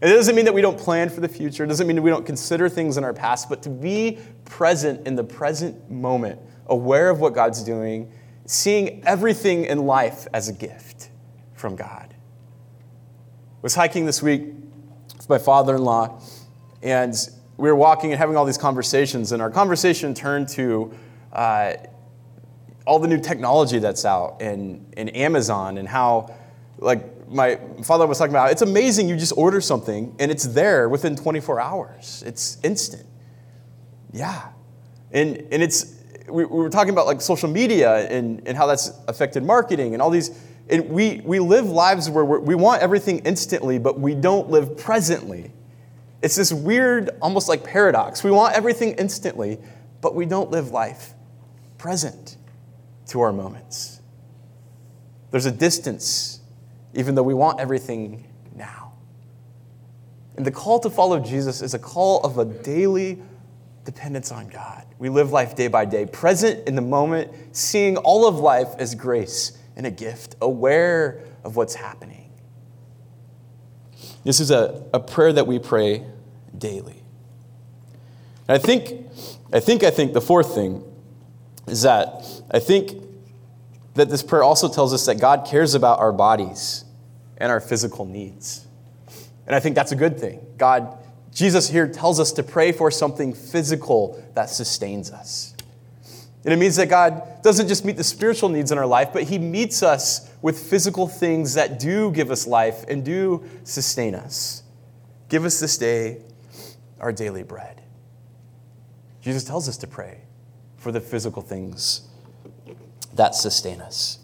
It 0.00 0.08
doesn't 0.08 0.34
mean 0.34 0.46
that 0.46 0.54
we 0.54 0.62
don't 0.62 0.78
plan 0.78 1.08
for 1.08 1.20
the 1.20 1.28
future. 1.28 1.64
It 1.64 1.68
doesn't 1.68 1.86
mean 1.86 1.96
that 1.96 2.02
we 2.02 2.10
don't 2.10 2.26
consider 2.26 2.68
things 2.68 2.96
in 2.96 3.04
our 3.04 3.14
past, 3.14 3.48
but 3.48 3.62
to 3.62 3.70
be 3.70 4.18
present 4.44 5.06
in 5.06 5.14
the 5.14 5.22
present 5.22 5.90
moment, 5.90 6.40
aware 6.66 7.08
of 7.08 7.20
what 7.20 7.34
God's 7.34 7.62
doing, 7.62 8.10
seeing 8.44 9.04
everything 9.06 9.64
in 9.66 9.86
life 9.86 10.26
as 10.32 10.48
a 10.48 10.52
gift 10.52 11.10
from 11.54 11.76
God 11.76 12.11
was 13.62 13.74
hiking 13.74 14.04
this 14.04 14.22
week 14.22 14.42
with 15.16 15.28
my 15.28 15.38
father 15.38 15.76
in 15.76 15.84
law, 15.84 16.20
and 16.82 17.14
we 17.56 17.68
were 17.68 17.76
walking 17.76 18.10
and 18.10 18.18
having 18.18 18.36
all 18.36 18.44
these 18.44 18.58
conversations, 18.58 19.30
and 19.32 19.40
our 19.40 19.50
conversation 19.50 20.14
turned 20.14 20.48
to 20.48 20.92
uh, 21.32 21.74
all 22.86 22.98
the 22.98 23.06
new 23.06 23.20
technology 23.20 23.78
that's 23.78 24.04
out 24.04 24.42
and, 24.42 24.92
and 24.96 25.14
Amazon 25.16 25.78
and 25.78 25.88
how, 25.88 26.34
like, 26.78 27.28
my 27.28 27.58
father 27.84 28.06
was 28.06 28.18
talking 28.18 28.32
about, 28.32 28.50
it's 28.50 28.62
amazing 28.62 29.08
you 29.08 29.16
just 29.16 29.32
order 29.36 29.60
something 29.60 30.14
and 30.18 30.30
it's 30.30 30.44
there 30.44 30.88
within 30.88 31.16
24 31.16 31.60
hours. 31.60 32.22
It's 32.26 32.58
instant. 32.62 33.06
Yeah. 34.12 34.48
And, 35.12 35.38
and 35.50 35.62
it's, 35.62 35.94
we, 36.28 36.44
we 36.44 36.58
were 36.58 36.68
talking 36.68 36.92
about 36.92 37.06
like 37.06 37.20
social 37.20 37.48
media 37.48 38.06
and, 38.08 38.46
and 38.46 38.56
how 38.56 38.66
that's 38.66 38.92
affected 39.08 39.44
marketing 39.44 39.94
and 39.94 40.02
all 40.02 40.10
these 40.10 40.30
it, 40.68 40.88
we, 40.88 41.20
we 41.24 41.38
live 41.38 41.66
lives 41.66 42.08
where 42.08 42.24
we 42.24 42.54
want 42.54 42.82
everything 42.82 43.18
instantly, 43.20 43.78
but 43.78 43.98
we 43.98 44.14
don't 44.14 44.48
live 44.48 44.76
presently. 44.76 45.52
It's 46.22 46.36
this 46.36 46.52
weird, 46.52 47.10
almost 47.20 47.48
like 47.48 47.64
paradox. 47.64 48.22
We 48.22 48.30
want 48.30 48.54
everything 48.54 48.92
instantly, 48.92 49.58
but 50.00 50.14
we 50.14 50.24
don't 50.24 50.50
live 50.50 50.70
life 50.70 51.14
present 51.78 52.36
to 53.06 53.20
our 53.20 53.32
moments. 53.32 54.00
There's 55.32 55.46
a 55.46 55.50
distance, 55.50 56.40
even 56.94 57.16
though 57.16 57.22
we 57.24 57.34
want 57.34 57.58
everything 57.58 58.28
now. 58.54 58.92
And 60.36 60.46
the 60.46 60.52
call 60.52 60.78
to 60.80 60.90
follow 60.90 61.18
Jesus 61.18 61.60
is 61.60 61.74
a 61.74 61.78
call 61.78 62.20
of 62.20 62.38
a 62.38 62.44
daily 62.44 63.20
dependence 63.84 64.30
on 64.30 64.48
God. 64.48 64.86
We 64.98 65.08
live 65.08 65.32
life 65.32 65.56
day 65.56 65.66
by 65.66 65.84
day, 65.84 66.06
present 66.06 66.68
in 66.68 66.76
the 66.76 66.82
moment, 66.82 67.32
seeing 67.50 67.96
all 67.96 68.28
of 68.28 68.36
life 68.36 68.68
as 68.78 68.94
grace 68.94 69.58
and 69.76 69.86
a 69.86 69.90
gift, 69.90 70.36
aware 70.40 71.20
of 71.44 71.56
what's 71.56 71.74
happening. 71.74 72.30
This 74.24 74.40
is 74.40 74.50
a, 74.50 74.84
a 74.92 75.00
prayer 75.00 75.32
that 75.32 75.46
we 75.46 75.58
pray 75.58 76.06
daily. 76.56 77.02
And 78.48 78.56
I 78.56 78.58
think, 78.58 79.06
I 79.52 79.60
think, 79.60 79.82
I 79.82 79.90
think 79.90 80.12
the 80.12 80.20
fourth 80.20 80.54
thing 80.54 80.84
is 81.66 81.82
that 81.82 82.24
I 82.50 82.58
think 82.58 83.02
that 83.94 84.08
this 84.08 84.22
prayer 84.22 84.42
also 84.42 84.68
tells 84.68 84.92
us 84.92 85.06
that 85.06 85.20
God 85.20 85.46
cares 85.46 85.74
about 85.74 85.98
our 85.98 86.12
bodies 86.12 86.84
and 87.36 87.50
our 87.50 87.60
physical 87.60 88.04
needs. 88.04 88.66
And 89.46 89.54
I 89.54 89.60
think 89.60 89.74
that's 89.74 89.92
a 89.92 89.96
good 89.96 90.18
thing. 90.18 90.44
God, 90.56 90.96
Jesus 91.32 91.68
here 91.68 91.88
tells 91.88 92.20
us 92.20 92.32
to 92.32 92.42
pray 92.42 92.72
for 92.72 92.90
something 92.90 93.34
physical 93.34 94.22
that 94.34 94.50
sustains 94.50 95.10
us. 95.10 95.51
And 96.44 96.52
it 96.52 96.56
means 96.56 96.76
that 96.76 96.88
God 96.88 97.42
doesn't 97.42 97.68
just 97.68 97.84
meet 97.84 97.96
the 97.96 98.04
spiritual 98.04 98.48
needs 98.48 98.72
in 98.72 98.78
our 98.78 98.86
life, 98.86 99.10
but 99.12 99.24
He 99.24 99.38
meets 99.38 99.82
us 99.82 100.28
with 100.42 100.58
physical 100.58 101.06
things 101.06 101.54
that 101.54 101.78
do 101.78 102.10
give 102.10 102.30
us 102.30 102.46
life 102.46 102.84
and 102.88 103.04
do 103.04 103.44
sustain 103.62 104.14
us. 104.14 104.62
Give 105.28 105.44
us 105.44 105.60
this 105.60 105.78
day 105.78 106.18
our 107.00 107.12
daily 107.12 107.44
bread. 107.44 107.82
Jesus 109.20 109.44
tells 109.44 109.68
us 109.68 109.76
to 109.78 109.86
pray 109.86 110.22
for 110.76 110.90
the 110.90 111.00
physical 111.00 111.42
things 111.42 112.08
that 113.14 113.34
sustain 113.36 113.80
us. 113.80 114.18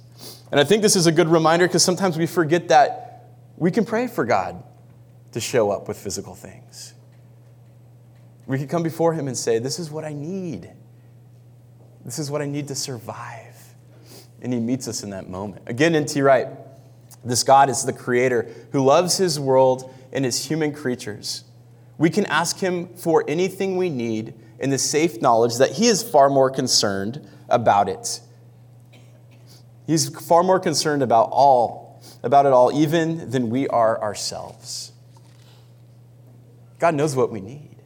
And 0.51 0.59
I 0.59 0.65
think 0.65 0.83
this 0.83 0.97
is 0.97 1.07
a 1.07 1.13
good 1.13 1.29
reminder 1.29 1.67
because 1.67 1.85
sometimes 1.85 2.19
we 2.19 2.27
forget 2.27 2.69
that 2.69 3.35
we 3.57 3.71
can 3.71 3.85
pray 3.85 4.09
for 4.09 4.25
God 4.25 4.63
to 5.33 5.41
show 5.41 5.71
up 5.71 5.87
with 5.87 5.99
physical 5.99 6.35
things. 6.35 6.95
We 8.47 8.59
can 8.59 8.67
come 8.67 8.83
before 8.83 9.13
Him 9.13 9.29
and 9.29 9.37
say, 9.37 9.59
This 9.59 9.79
is 9.79 9.91
what 9.91 10.05
I 10.05 10.13
need. 10.13 10.73
This 12.09 12.19
is 12.19 12.31
what 12.31 12.41
I 12.41 12.47
need 12.47 12.69
to 12.69 12.75
survive. 12.75 13.55
And 14.41 14.51
he 14.51 14.61
meets 14.61 14.89
us 14.89 15.03
in 15.03 15.11
that 15.11 15.29
moment. 15.29 15.65
Again, 15.67 15.95
N.T. 15.95 16.23
Wright, 16.23 16.49
this 17.23 17.43
God 17.43 17.69
is 17.69 17.85
the 17.85 17.93
creator 17.93 18.49
who 18.73 18.83
loves 18.83 19.19
his 19.19 19.39
world 19.39 19.95
and 20.11 20.25
his 20.25 20.47
human 20.47 20.73
creatures. 20.73 21.45
We 21.99 22.09
can 22.09 22.25
ask 22.25 22.61
him 22.61 22.89
for 22.95 23.27
anything 23.29 23.77
we 23.77 23.91
need 23.91 24.33
in 24.59 24.71
the 24.71 24.79
safe 24.79 25.21
knowledge 25.21 25.59
that 25.59 25.73
he 25.73 25.87
is 25.87 26.03
far 26.03 26.31
more 26.31 26.51
concerned 26.51 27.29
about 27.51 27.91
it. 27.91 28.21
He's 29.87 30.09
far 30.09 30.43
more 30.43 30.59
concerned 30.59 31.03
about 31.03 31.29
all, 31.31 32.03
about 32.23 32.47
it 32.47 32.53
all, 32.53 32.73
even 32.73 33.31
than 33.31 33.51
we 33.51 33.69
are 33.69 34.01
ourselves. 34.01 34.93
God 36.79 36.95
knows 36.95 37.15
what 37.15 37.31
we 37.31 37.43
need. 37.43 37.77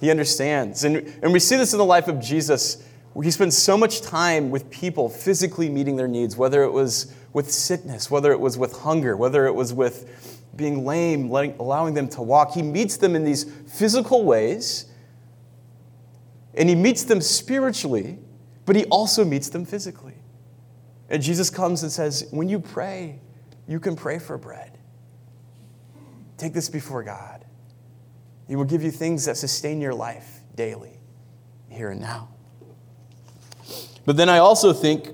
He 0.00 0.10
understands. 0.10 0.82
And, 0.82 0.96
and 1.22 1.32
we 1.32 1.38
see 1.38 1.56
this 1.56 1.72
in 1.72 1.78
the 1.78 1.84
life 1.84 2.08
of 2.08 2.18
Jesus 2.18 2.84
he 3.24 3.30
spends 3.30 3.56
so 3.56 3.76
much 3.76 4.00
time 4.00 4.50
with 4.50 4.70
people 4.70 5.08
physically 5.08 5.68
meeting 5.68 5.96
their 5.96 6.08
needs, 6.08 6.36
whether 6.36 6.62
it 6.62 6.70
was 6.70 7.12
with 7.32 7.50
sickness, 7.50 8.10
whether 8.10 8.30
it 8.32 8.38
was 8.38 8.56
with 8.56 8.72
hunger, 8.80 9.16
whether 9.16 9.46
it 9.46 9.54
was 9.54 9.72
with 9.72 10.46
being 10.54 10.84
lame, 10.84 11.30
letting, 11.30 11.54
allowing 11.58 11.94
them 11.94 12.08
to 12.10 12.22
walk. 12.22 12.52
He 12.52 12.62
meets 12.62 12.96
them 12.96 13.16
in 13.16 13.24
these 13.24 13.44
physical 13.44 14.24
ways, 14.24 14.86
and 16.54 16.68
he 16.68 16.74
meets 16.74 17.04
them 17.04 17.20
spiritually, 17.20 18.18
but 18.66 18.76
he 18.76 18.84
also 18.86 19.24
meets 19.24 19.48
them 19.48 19.64
physically. 19.64 20.14
And 21.08 21.22
Jesus 21.22 21.50
comes 21.50 21.82
and 21.82 21.90
says, 21.90 22.28
When 22.30 22.48
you 22.48 22.60
pray, 22.60 23.20
you 23.66 23.80
can 23.80 23.96
pray 23.96 24.18
for 24.18 24.36
bread. 24.36 24.78
Take 26.36 26.52
this 26.52 26.68
before 26.68 27.02
God. 27.02 27.44
He 28.46 28.56
will 28.56 28.64
give 28.64 28.82
you 28.82 28.90
things 28.90 29.24
that 29.24 29.36
sustain 29.36 29.80
your 29.80 29.94
life 29.94 30.40
daily, 30.54 31.00
here 31.68 31.90
and 31.90 32.00
now. 32.00 32.28
But 34.08 34.16
then 34.16 34.30
I 34.30 34.38
also 34.38 34.72
think, 34.72 35.10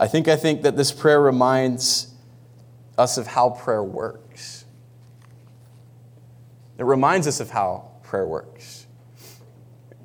I 0.00 0.08
think 0.08 0.26
I 0.26 0.34
think 0.34 0.62
that 0.62 0.76
this 0.76 0.90
prayer 0.90 1.20
reminds 1.20 2.12
us 2.98 3.16
of 3.16 3.28
how 3.28 3.50
prayer 3.50 3.84
works. 3.84 4.64
It 6.78 6.84
reminds 6.84 7.28
us 7.28 7.38
of 7.38 7.50
how 7.50 7.92
prayer 8.02 8.26
works. 8.26 8.88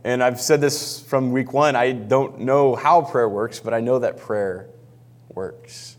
And 0.03 0.21
I've 0.21 0.39
said 0.39 0.61
this 0.61 1.01
from 1.01 1.31
week 1.31 1.53
one. 1.53 1.75
I 1.75 1.91
don't 1.91 2.41
know 2.41 2.75
how 2.75 3.01
prayer 3.01 3.27
works, 3.27 3.59
but 3.59 3.73
I 3.73 3.79
know 3.79 3.97
that 3.97 4.19
prayer 4.19 4.69
works. 5.29 5.97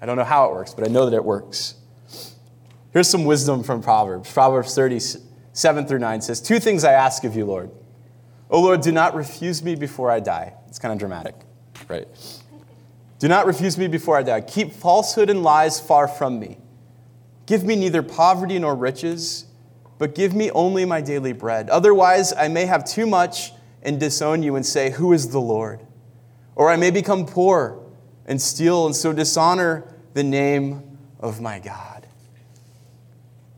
I 0.00 0.06
don't 0.06 0.16
know 0.16 0.22
how 0.22 0.44
it 0.44 0.52
works, 0.52 0.74
but 0.74 0.88
I 0.88 0.92
know 0.92 1.10
that 1.10 1.16
it 1.16 1.24
works. 1.24 1.74
Here's 2.92 3.08
some 3.08 3.24
wisdom 3.24 3.64
from 3.64 3.82
Proverbs. 3.82 4.32
Proverbs 4.32 4.76
37 4.76 5.88
through 5.88 5.98
9 5.98 6.20
says, 6.22 6.40
Two 6.40 6.60
things 6.60 6.84
I 6.84 6.92
ask 6.92 7.24
of 7.24 7.34
you, 7.34 7.46
Lord. 7.46 7.72
O 8.52 8.60
Lord, 8.60 8.82
do 8.82 8.92
not 8.92 9.14
refuse 9.14 9.62
me 9.62 9.74
before 9.74 10.10
I 10.10 10.20
die. 10.20 10.52
It's 10.68 10.78
kind 10.78 10.92
of 10.92 10.98
dramatic, 10.98 11.34
right? 11.88 12.06
Do 13.18 13.26
not 13.26 13.46
refuse 13.46 13.78
me 13.78 13.88
before 13.88 14.18
I 14.18 14.22
die. 14.22 14.42
Keep 14.42 14.74
falsehood 14.74 15.30
and 15.30 15.42
lies 15.42 15.80
far 15.80 16.06
from 16.06 16.38
me. 16.38 16.58
Give 17.46 17.64
me 17.64 17.76
neither 17.76 18.02
poverty 18.02 18.58
nor 18.58 18.74
riches, 18.74 19.46
but 19.96 20.14
give 20.14 20.34
me 20.34 20.50
only 20.50 20.84
my 20.84 21.00
daily 21.00 21.32
bread. 21.32 21.70
Otherwise, 21.70 22.34
I 22.34 22.48
may 22.48 22.66
have 22.66 22.84
too 22.84 23.06
much 23.06 23.52
and 23.82 23.98
disown 23.98 24.42
you 24.42 24.54
and 24.54 24.66
say, 24.66 24.90
Who 24.90 25.14
is 25.14 25.30
the 25.30 25.40
Lord? 25.40 25.80
Or 26.54 26.70
I 26.70 26.76
may 26.76 26.90
become 26.90 27.24
poor 27.24 27.82
and 28.26 28.40
steal 28.40 28.84
and 28.84 28.94
so 28.94 29.14
dishonor 29.14 29.84
the 30.12 30.22
name 30.22 30.98
of 31.20 31.40
my 31.40 31.58
God. 31.58 32.06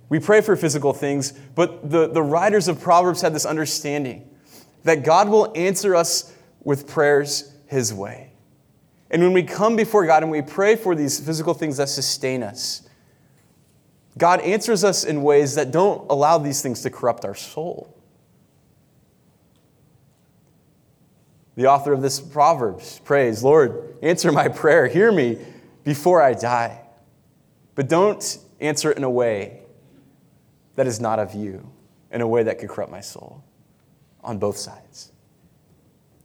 We 0.09 0.21
pray 0.21 0.41
for 0.41 0.55
physical 0.55 0.93
things, 0.93 1.33
but 1.57 1.91
the, 1.91 2.07
the 2.07 2.23
writers 2.23 2.69
of 2.69 2.81
Proverbs 2.81 3.23
had 3.23 3.35
this 3.35 3.45
understanding 3.45 4.31
that 4.85 5.03
God 5.03 5.29
will 5.29 5.51
answer 5.55 5.97
us 5.97 6.33
with 6.63 6.87
prayers 6.87 7.53
His 7.67 7.93
way. 7.93 8.31
And 9.11 9.23
when 9.23 9.33
we 9.33 9.43
come 9.43 9.77
before 9.77 10.07
God 10.07 10.23
and 10.23 10.31
we 10.31 10.43
pray 10.43 10.77
for 10.77 10.95
these 10.95 11.19
physical 11.19 11.55
things 11.55 11.79
that 11.79 11.89
sustain 11.89 12.43
us, 12.43 12.83
God 14.17 14.41
answers 14.41 14.85
us 14.85 15.05
in 15.05 15.23
ways 15.23 15.57
that 15.57 15.71
don't 15.73 16.09
allow 16.11 16.39
these 16.39 16.63
things 16.63 16.83
to 16.83 16.91
corrupt 16.91 17.25
our 17.25 17.35
soul. 17.35 17.91
The 21.57 21.67
author 21.67 21.93
of 21.93 22.03
this 22.03 22.21
Proverbs 22.21 23.01
prays, 23.05 23.43
Lord, 23.43 23.97
answer 24.03 24.33
my 24.33 24.49
prayer, 24.49 24.87
hear 24.87 25.11
me 25.11 25.39
before 25.85 26.21
I 26.21 26.35
die. 26.35 26.81
But 27.75 27.89
don't 27.89 28.39
answer 28.61 28.91
it 28.91 28.97
in 28.97 29.05
a 29.05 29.11
way 29.11 29.61
that 30.75 30.87
is 30.87 31.01
not 31.01 31.19
of 31.19 31.35
you, 31.35 31.71
in 32.11 32.21
a 32.21 32.27
way 32.27 32.43
that 32.43 32.59
could 32.59 32.69
corrupt 32.69 32.91
my 32.91 33.01
soul 33.01 33.45
on 34.25 34.39
both 34.39 34.57
sides. 34.57 35.13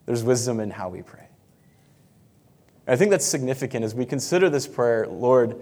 There's 0.06 0.24
wisdom 0.24 0.60
in 0.60 0.72
how 0.72 0.90
we 0.90 1.04
pray. 1.04 1.28
I 2.88 2.96
think 2.96 3.12
that's 3.12 3.26
significant 3.26 3.86
as 3.86 3.94
we 3.94 4.06
consider 4.06 4.50
this 4.50 4.66
prayer 4.66 5.06
Lord, 5.08 5.56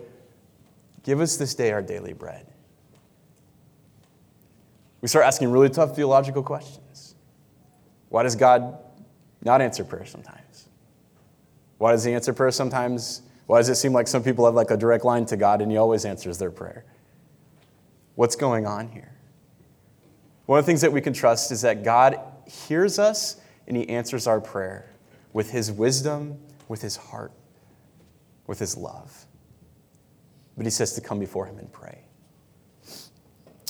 give 1.04 1.20
us 1.20 1.36
this 1.36 1.54
day 1.54 1.72
our 1.72 1.82
daily 1.82 2.14
bread. 2.14 2.48
We 5.02 5.10
start 5.10 5.26
asking 5.26 5.52
really 5.52 5.70
tough 5.70 5.96
theological 5.96 6.42
questions. 6.42 7.16
Why 8.10 8.24
does 8.24 8.36
God 8.36 8.78
not 9.44 9.62
answer 9.62 9.84
prayer 9.84 10.06
sometimes? 10.06 10.70
Why 11.78 11.92
does 11.92 12.04
He 12.04 12.14
answer 12.14 12.34
prayer 12.34 12.52
sometimes? 12.52 13.22
Why 13.46 13.60
does 13.60 13.70
it 13.70 13.76
seem 13.76 13.94
like 13.94 14.08
some 14.08 14.24
people 14.24 14.46
have 14.46 14.56
like 14.56 14.72
a 14.72 14.78
direct 14.78 15.04
line 15.04 15.26
to 15.26 15.38
God 15.38 15.62
and 15.62 15.72
He 15.72 15.78
always 15.78 16.06
answers 16.06 16.38
their 16.38 16.52
prayer? 16.52 16.86
What's 18.16 18.36
going 18.36 18.66
on 18.66 18.88
here? 18.88 19.17
One 20.48 20.58
of 20.58 20.66
the 20.66 20.72
things 20.72 20.82
that 20.82 20.94
we 20.94 21.02
can 21.02 21.14
trust 21.14 21.52
is 21.52 21.62
that 21.62 21.84
God 21.84 22.20
hears 22.46 22.98
us 23.00 23.40
and 23.68 23.78
He 23.78 23.88
answers 23.90 24.28
our 24.28 24.42
prayer 24.42 24.90
with 25.34 25.52
His 25.52 25.72
wisdom, 25.72 26.40
with 26.70 26.82
His 26.82 26.96
heart, 26.96 27.34
with 28.48 28.58
His 28.58 28.76
love. 28.78 29.26
But 30.56 30.66
He 30.66 30.70
says 30.70 30.94
to 30.94 31.02
come 31.02 31.20
before 31.20 31.46
Him 31.46 31.60
and 31.60 31.72
pray. 31.72 32.00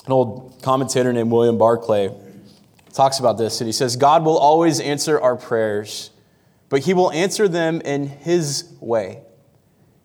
An 0.05 0.11
old 0.11 0.59
commentator 0.61 1.11
named 1.11 1.31
William 1.31 1.57
Barclay 1.57 2.11
talks 2.93 3.19
about 3.19 3.39
this, 3.39 3.59
and 3.59 3.67
he 3.67 3.73
says, 3.73 3.95
God 3.95 4.23
will 4.23 4.37
always 4.37 4.79
answer 4.79 5.19
our 5.19 5.35
prayers, 5.35 6.11
but 6.69 6.81
He 6.81 6.93
will 6.93 7.11
answer 7.11 7.47
them 7.47 7.81
in 7.81 8.07
His 8.07 8.71
way. 8.79 9.23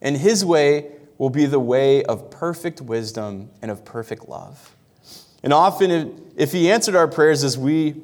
And 0.00 0.16
His 0.16 0.42
way 0.42 0.90
will 1.18 1.30
be 1.30 1.44
the 1.44 1.60
way 1.60 2.02
of 2.02 2.30
perfect 2.30 2.80
wisdom 2.80 3.50
and 3.60 3.70
of 3.70 3.84
perfect 3.84 4.26
love. 4.26 4.74
And 5.42 5.52
often, 5.52 6.32
if 6.36 6.52
He 6.52 6.70
answered 6.70 6.94
our 6.94 7.08
prayers 7.08 7.44
as 7.44 7.58
we 7.58 7.94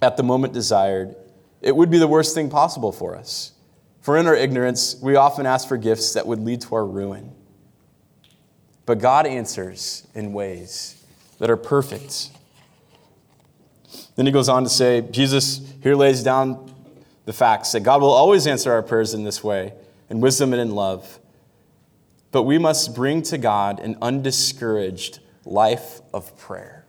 at 0.00 0.16
the 0.16 0.22
moment 0.22 0.52
desired, 0.52 1.16
it 1.60 1.74
would 1.74 1.90
be 1.90 1.98
the 1.98 2.08
worst 2.08 2.34
thing 2.34 2.50
possible 2.50 2.92
for 2.92 3.16
us. 3.16 3.52
For 4.00 4.16
in 4.16 4.26
our 4.26 4.36
ignorance, 4.36 4.96
we 5.02 5.16
often 5.16 5.44
ask 5.44 5.68
for 5.68 5.76
gifts 5.76 6.14
that 6.14 6.26
would 6.26 6.40
lead 6.40 6.60
to 6.62 6.74
our 6.74 6.86
ruin. 6.86 7.32
But 8.86 9.00
God 9.00 9.26
answers 9.26 10.06
in 10.14 10.32
ways 10.32 11.04
that 11.38 11.50
are 11.50 11.56
perfect 11.56 12.30
then 14.18 14.26
he 14.26 14.32
goes 14.32 14.48
on 14.48 14.64
to 14.64 14.68
say, 14.68 15.00
Jesus 15.00 15.60
here 15.80 15.94
lays 15.94 16.24
down 16.24 16.74
the 17.24 17.32
facts 17.32 17.70
that 17.70 17.84
God 17.84 18.00
will 18.00 18.10
always 18.10 18.48
answer 18.48 18.72
our 18.72 18.82
prayers 18.82 19.14
in 19.14 19.22
this 19.22 19.44
way, 19.44 19.74
in 20.10 20.20
wisdom 20.20 20.52
and 20.52 20.60
in 20.60 20.74
love. 20.74 21.20
But 22.32 22.42
we 22.42 22.58
must 22.58 22.96
bring 22.96 23.22
to 23.22 23.38
God 23.38 23.78
an 23.78 23.96
undiscouraged 24.02 25.20
life 25.48 26.00
of 26.12 26.36
prayer. 26.36 26.84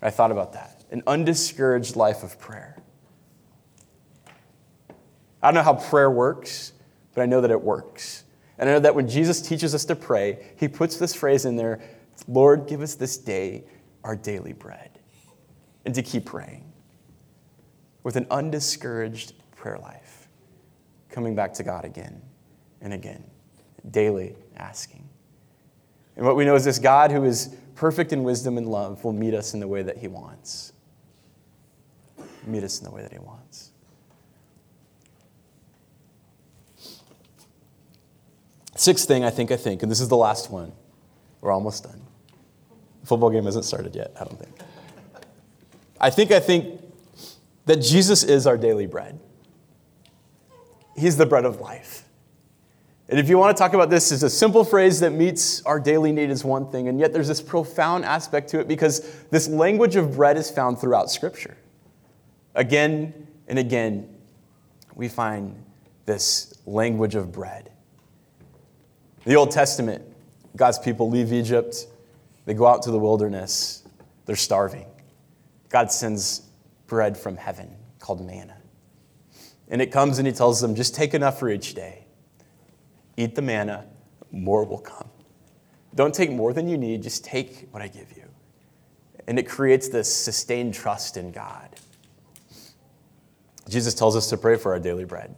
I 0.00 0.10
thought 0.10 0.30
about 0.30 0.52
that. 0.52 0.84
An 0.90 1.02
undiscouraged 1.06 1.96
life 1.96 2.22
of 2.22 2.38
prayer. 2.38 2.80
I 5.42 5.48
don't 5.48 5.54
know 5.54 5.62
how 5.62 5.74
prayer 5.74 6.10
works, 6.10 6.72
but 7.14 7.22
I 7.22 7.26
know 7.26 7.40
that 7.40 7.50
it 7.50 7.60
works. 7.60 8.24
And 8.58 8.68
I 8.68 8.74
know 8.74 8.80
that 8.80 8.94
when 8.94 9.08
Jesus 9.08 9.40
teaches 9.40 9.74
us 9.74 9.84
to 9.86 9.96
pray, 9.96 10.52
he 10.56 10.68
puts 10.68 10.96
this 10.96 11.14
phrase 11.14 11.44
in 11.44 11.56
there 11.56 11.80
Lord, 12.26 12.66
give 12.66 12.80
us 12.80 12.96
this 12.96 13.16
day 13.16 13.64
our 14.02 14.16
daily 14.16 14.52
bread 14.52 14.98
and 15.84 15.94
to 15.94 16.02
keep 16.02 16.24
praying 16.24 16.72
with 18.02 18.16
an 18.16 18.26
undiscouraged 18.30 19.34
prayer 19.54 19.78
life, 19.78 20.28
coming 21.10 21.36
back 21.36 21.54
to 21.54 21.62
God 21.62 21.84
again 21.84 22.20
and 22.80 22.92
again, 22.92 23.24
daily 23.90 24.34
asking. 24.56 25.07
And 26.18 26.26
what 26.26 26.34
we 26.34 26.44
know 26.44 26.56
is 26.56 26.64
this 26.64 26.80
God 26.80 27.12
who 27.12 27.22
is 27.24 27.54
perfect 27.76 28.12
in 28.12 28.24
wisdom 28.24 28.58
and 28.58 28.66
love 28.66 29.04
will 29.04 29.12
meet 29.12 29.34
us 29.34 29.54
in 29.54 29.60
the 29.60 29.68
way 29.68 29.82
that 29.82 29.98
He 29.98 30.08
wants. 30.08 30.72
Meet 32.44 32.64
us 32.64 32.80
in 32.80 32.84
the 32.84 32.90
way 32.90 33.02
that 33.02 33.12
He 33.12 33.20
wants. 33.20 33.70
Sixth 38.74 39.06
thing 39.06 39.24
I 39.24 39.30
think 39.30 39.52
I 39.52 39.56
think, 39.56 39.82
and 39.82 39.90
this 39.90 40.00
is 40.00 40.08
the 40.08 40.16
last 40.16 40.50
one. 40.50 40.72
We're 41.40 41.52
almost 41.52 41.84
done. 41.84 42.02
The 43.02 43.06
football 43.06 43.30
game 43.30 43.44
hasn't 43.44 43.64
started 43.64 43.94
yet, 43.94 44.12
I 44.20 44.24
don't 44.24 44.38
think. 44.38 44.54
I 46.00 46.10
think 46.10 46.32
I 46.32 46.40
think 46.40 46.80
that 47.66 47.76
Jesus 47.76 48.24
is 48.24 48.44
our 48.44 48.58
daily 48.58 48.86
bread. 48.86 49.20
He's 50.96 51.16
the 51.16 51.26
bread 51.26 51.44
of 51.44 51.60
life. 51.60 52.07
And 53.10 53.18
if 53.18 53.28
you 53.28 53.38
want 53.38 53.56
to 53.56 53.60
talk 53.60 53.72
about 53.72 53.88
this 53.88 54.12
as 54.12 54.22
a 54.22 54.28
simple 54.28 54.64
phrase 54.64 55.00
that 55.00 55.12
meets 55.12 55.64
our 55.64 55.80
daily 55.80 56.12
need 56.12 56.28
is 56.28 56.44
one 56.44 56.70
thing, 56.70 56.88
and 56.88 57.00
yet 57.00 57.12
there's 57.12 57.28
this 57.28 57.40
profound 57.40 58.04
aspect 58.04 58.50
to 58.50 58.60
it 58.60 58.68
because 58.68 59.00
this 59.30 59.48
language 59.48 59.96
of 59.96 60.16
bread 60.16 60.36
is 60.36 60.50
found 60.50 60.78
throughout 60.78 61.10
Scripture. 61.10 61.56
Again 62.54 63.26
and 63.46 63.58
again, 63.58 64.14
we 64.94 65.08
find 65.08 65.64
this 66.04 66.52
language 66.66 67.14
of 67.14 67.32
bread. 67.32 67.70
The 69.24 69.36
Old 69.36 69.52
Testament, 69.52 70.04
God's 70.54 70.78
people 70.78 71.08
leave 71.08 71.32
Egypt, 71.32 71.86
they 72.44 72.54
go 72.54 72.66
out 72.66 72.82
to 72.82 72.90
the 72.90 72.98
wilderness, 72.98 73.84
they're 74.26 74.36
starving. 74.36 74.86
God 75.70 75.90
sends 75.90 76.42
bread 76.86 77.16
from 77.16 77.36
heaven 77.36 77.70
called 78.00 78.24
manna. 78.24 78.56
And 79.68 79.80
it 79.80 79.92
comes 79.92 80.18
and 80.18 80.26
he 80.26 80.32
tells 80.32 80.60
them, 80.60 80.74
just 80.74 80.94
take 80.94 81.14
enough 81.14 81.38
for 81.38 81.50
each 81.50 81.74
day. 81.74 81.97
Eat 83.18 83.34
the 83.34 83.42
manna, 83.42 83.84
more 84.30 84.64
will 84.64 84.78
come. 84.78 85.08
Don't 85.96 86.14
take 86.14 86.30
more 86.30 86.52
than 86.52 86.68
you 86.68 86.78
need, 86.78 87.02
just 87.02 87.24
take 87.24 87.66
what 87.72 87.82
I 87.82 87.88
give 87.88 88.16
you. 88.16 88.22
And 89.26 89.40
it 89.40 89.48
creates 89.48 89.88
this 89.88 90.14
sustained 90.14 90.72
trust 90.72 91.16
in 91.16 91.32
God. 91.32 91.68
Jesus 93.68 93.92
tells 93.92 94.14
us 94.14 94.28
to 94.30 94.36
pray 94.36 94.56
for 94.56 94.72
our 94.72 94.78
daily 94.78 95.04
bread. 95.04 95.34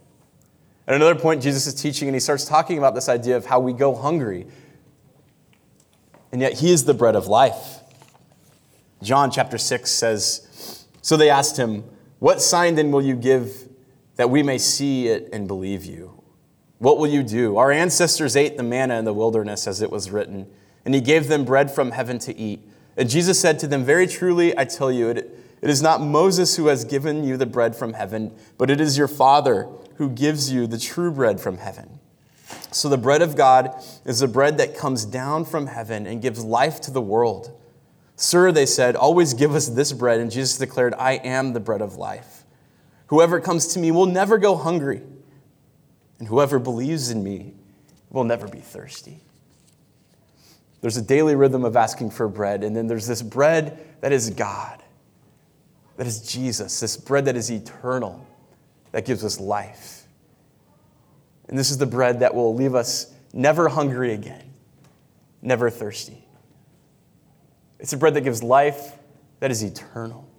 At 0.87 0.93
another 0.93 1.15
point, 1.15 1.41
Jesus 1.41 1.65
is 1.65 1.73
teaching 1.73 2.07
and 2.07 2.13
he 2.13 2.19
starts 2.19 2.45
talking 2.45 2.77
about 2.77 2.93
this 2.93 3.09
idea 3.09 3.35
of 3.35 3.47
how 3.47 3.59
we 3.59 3.73
go 3.73 3.95
hungry. 3.95 4.45
And 6.31 6.39
yet, 6.39 6.53
he 6.53 6.71
is 6.71 6.85
the 6.85 6.93
bread 6.93 7.15
of 7.15 7.25
life. 7.25 7.79
John 9.01 9.31
chapter 9.31 9.57
6 9.57 9.89
says, 9.89 10.85
So 11.01 11.17
they 11.17 11.31
asked 11.31 11.57
him, 11.57 11.83
What 12.19 12.41
sign 12.41 12.75
then 12.75 12.91
will 12.91 13.01
you 13.01 13.15
give 13.15 13.67
that 14.17 14.29
we 14.29 14.43
may 14.43 14.59
see 14.59 15.07
it 15.07 15.29
and 15.33 15.47
believe 15.47 15.83
you? 15.83 16.20
What 16.81 16.97
will 16.97 17.07
you 17.07 17.21
do? 17.21 17.57
Our 17.57 17.71
ancestors 17.71 18.35
ate 18.35 18.57
the 18.57 18.63
manna 18.63 18.97
in 18.97 19.05
the 19.05 19.13
wilderness, 19.13 19.67
as 19.67 19.83
it 19.83 19.91
was 19.91 20.09
written, 20.09 20.47
and 20.83 20.95
he 20.95 20.99
gave 20.99 21.27
them 21.27 21.45
bread 21.45 21.69
from 21.69 21.91
heaven 21.91 22.17
to 22.17 22.35
eat. 22.35 22.67
And 22.97 23.07
Jesus 23.07 23.39
said 23.39 23.59
to 23.59 23.67
them, 23.67 23.85
Very 23.85 24.07
truly, 24.07 24.57
I 24.57 24.65
tell 24.65 24.91
you, 24.91 25.09
it, 25.09 25.17
it 25.61 25.69
is 25.69 25.83
not 25.83 26.01
Moses 26.01 26.55
who 26.55 26.65
has 26.67 26.83
given 26.83 27.23
you 27.23 27.37
the 27.37 27.45
bread 27.45 27.75
from 27.75 27.93
heaven, 27.93 28.35
but 28.57 28.71
it 28.71 28.81
is 28.81 28.97
your 28.97 29.07
Father 29.07 29.67
who 29.97 30.09
gives 30.09 30.51
you 30.51 30.65
the 30.65 30.79
true 30.79 31.11
bread 31.11 31.39
from 31.39 31.59
heaven. 31.59 31.99
So 32.71 32.89
the 32.89 32.97
bread 32.97 33.21
of 33.21 33.35
God 33.35 33.75
is 34.03 34.21
the 34.21 34.27
bread 34.27 34.57
that 34.57 34.75
comes 34.75 35.05
down 35.05 35.45
from 35.45 35.67
heaven 35.67 36.07
and 36.07 36.19
gives 36.19 36.43
life 36.43 36.81
to 36.81 36.91
the 36.91 36.99
world. 36.99 37.55
Sir, 38.15 38.51
they 38.51 38.65
said, 38.65 38.95
always 38.95 39.35
give 39.35 39.53
us 39.53 39.67
this 39.67 39.93
bread. 39.93 40.19
And 40.19 40.31
Jesus 40.31 40.57
declared, 40.57 40.95
I 40.95 41.13
am 41.13 41.53
the 41.53 41.59
bread 41.59 41.83
of 41.83 41.97
life. 41.97 42.43
Whoever 43.07 43.39
comes 43.39 43.67
to 43.67 43.79
me 43.79 43.91
will 43.91 44.07
never 44.07 44.39
go 44.39 44.55
hungry, 44.55 45.03
and 46.21 46.27
whoever 46.27 46.59
believes 46.59 47.09
in 47.09 47.23
me 47.23 47.55
will 48.11 48.23
never 48.23 48.47
be 48.47 48.59
thirsty. 48.59 49.21
There's 50.81 50.95
a 50.95 51.01
daily 51.01 51.33
rhythm 51.33 51.65
of 51.65 51.75
asking 51.75 52.11
for 52.11 52.27
bread, 52.27 52.63
and 52.63 52.75
then 52.75 52.85
there's 52.85 53.07
this 53.07 53.23
bread 53.23 53.83
that 54.01 54.11
is 54.11 54.29
God, 54.29 54.83
that 55.97 56.05
is 56.05 56.21
Jesus, 56.21 56.79
this 56.79 56.95
bread 56.95 57.25
that 57.25 57.35
is 57.35 57.51
eternal, 57.51 58.23
that 58.91 59.03
gives 59.03 59.25
us 59.25 59.39
life. 59.39 60.03
And 61.49 61.57
this 61.57 61.71
is 61.71 61.79
the 61.79 61.87
bread 61.87 62.19
that 62.19 62.35
will 62.35 62.53
leave 62.53 62.75
us 62.75 63.11
never 63.33 63.67
hungry 63.67 64.13
again 64.13 64.51
never 65.41 65.71
thirsty. 65.71 66.23
It's 67.79 67.93
a 67.93 67.97
bread 67.97 68.13
that 68.13 68.21
gives 68.21 68.43
life 68.43 68.95
that 69.39 69.49
is 69.49 69.63
eternal. 69.63 70.29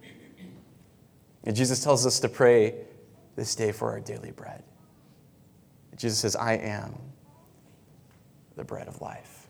And 1.43 1.53
Jesus 1.53 1.83
tells 1.83 2.05
us 2.05 2.21
to 2.21 2.29
pray 2.29 2.75
this 3.35 3.53
day 3.53 3.73
for 3.73 3.91
our 3.91 3.99
daily 3.99 4.31
bread. 4.31 4.63
Jesus 5.97 6.19
says, 6.19 6.35
I 6.35 6.53
am 6.53 6.95
the 8.55 8.63
bread 8.63 8.87
of 8.87 9.01
life. 9.01 9.47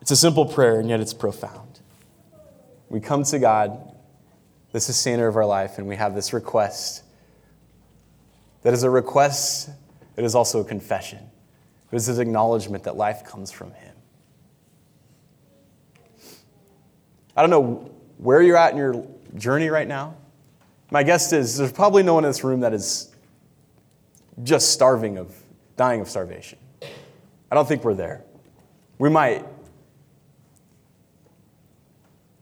It's 0.00 0.10
a 0.10 0.16
simple 0.16 0.46
prayer, 0.46 0.80
and 0.80 0.88
yet 0.88 1.00
it's 1.00 1.14
profound. 1.14 1.80
We 2.88 3.00
come 3.00 3.22
to 3.24 3.38
God, 3.38 3.94
the 4.72 4.80
sustainer 4.80 5.28
of 5.28 5.36
our 5.36 5.46
life, 5.46 5.78
and 5.78 5.86
we 5.86 5.96
have 5.96 6.14
this 6.14 6.32
request 6.32 7.04
that 8.62 8.74
is 8.74 8.82
a 8.82 8.90
request, 8.90 9.70
it 10.16 10.24
is 10.24 10.34
also 10.34 10.60
a 10.60 10.64
confession. 10.64 11.18
It 11.90 11.96
is 11.96 12.08
an 12.08 12.20
acknowledgement 12.20 12.84
that 12.84 12.96
life 12.96 13.24
comes 13.24 13.50
from 13.50 13.72
Him. 13.72 13.94
I 17.36 17.40
don't 17.42 17.50
know 17.50 17.90
where 18.18 18.42
you're 18.42 18.56
at 18.56 18.72
in 18.72 18.78
your 18.78 19.06
journey 19.36 19.68
right 19.70 19.88
now. 19.88 20.16
My 20.90 21.02
guess 21.02 21.32
is 21.32 21.56
there's 21.56 21.72
probably 21.72 22.02
no 22.02 22.14
one 22.14 22.24
in 22.24 22.30
this 22.30 22.42
room 22.42 22.60
that 22.60 22.74
is 22.74 23.14
just 24.42 24.72
starving 24.72 25.18
of, 25.18 25.34
dying 25.76 26.00
of 26.00 26.08
starvation. 26.08 26.58
I 26.82 27.54
don't 27.54 27.66
think 27.66 27.84
we're 27.84 27.94
there. 27.94 28.24
We 28.98 29.08
might, 29.08 29.44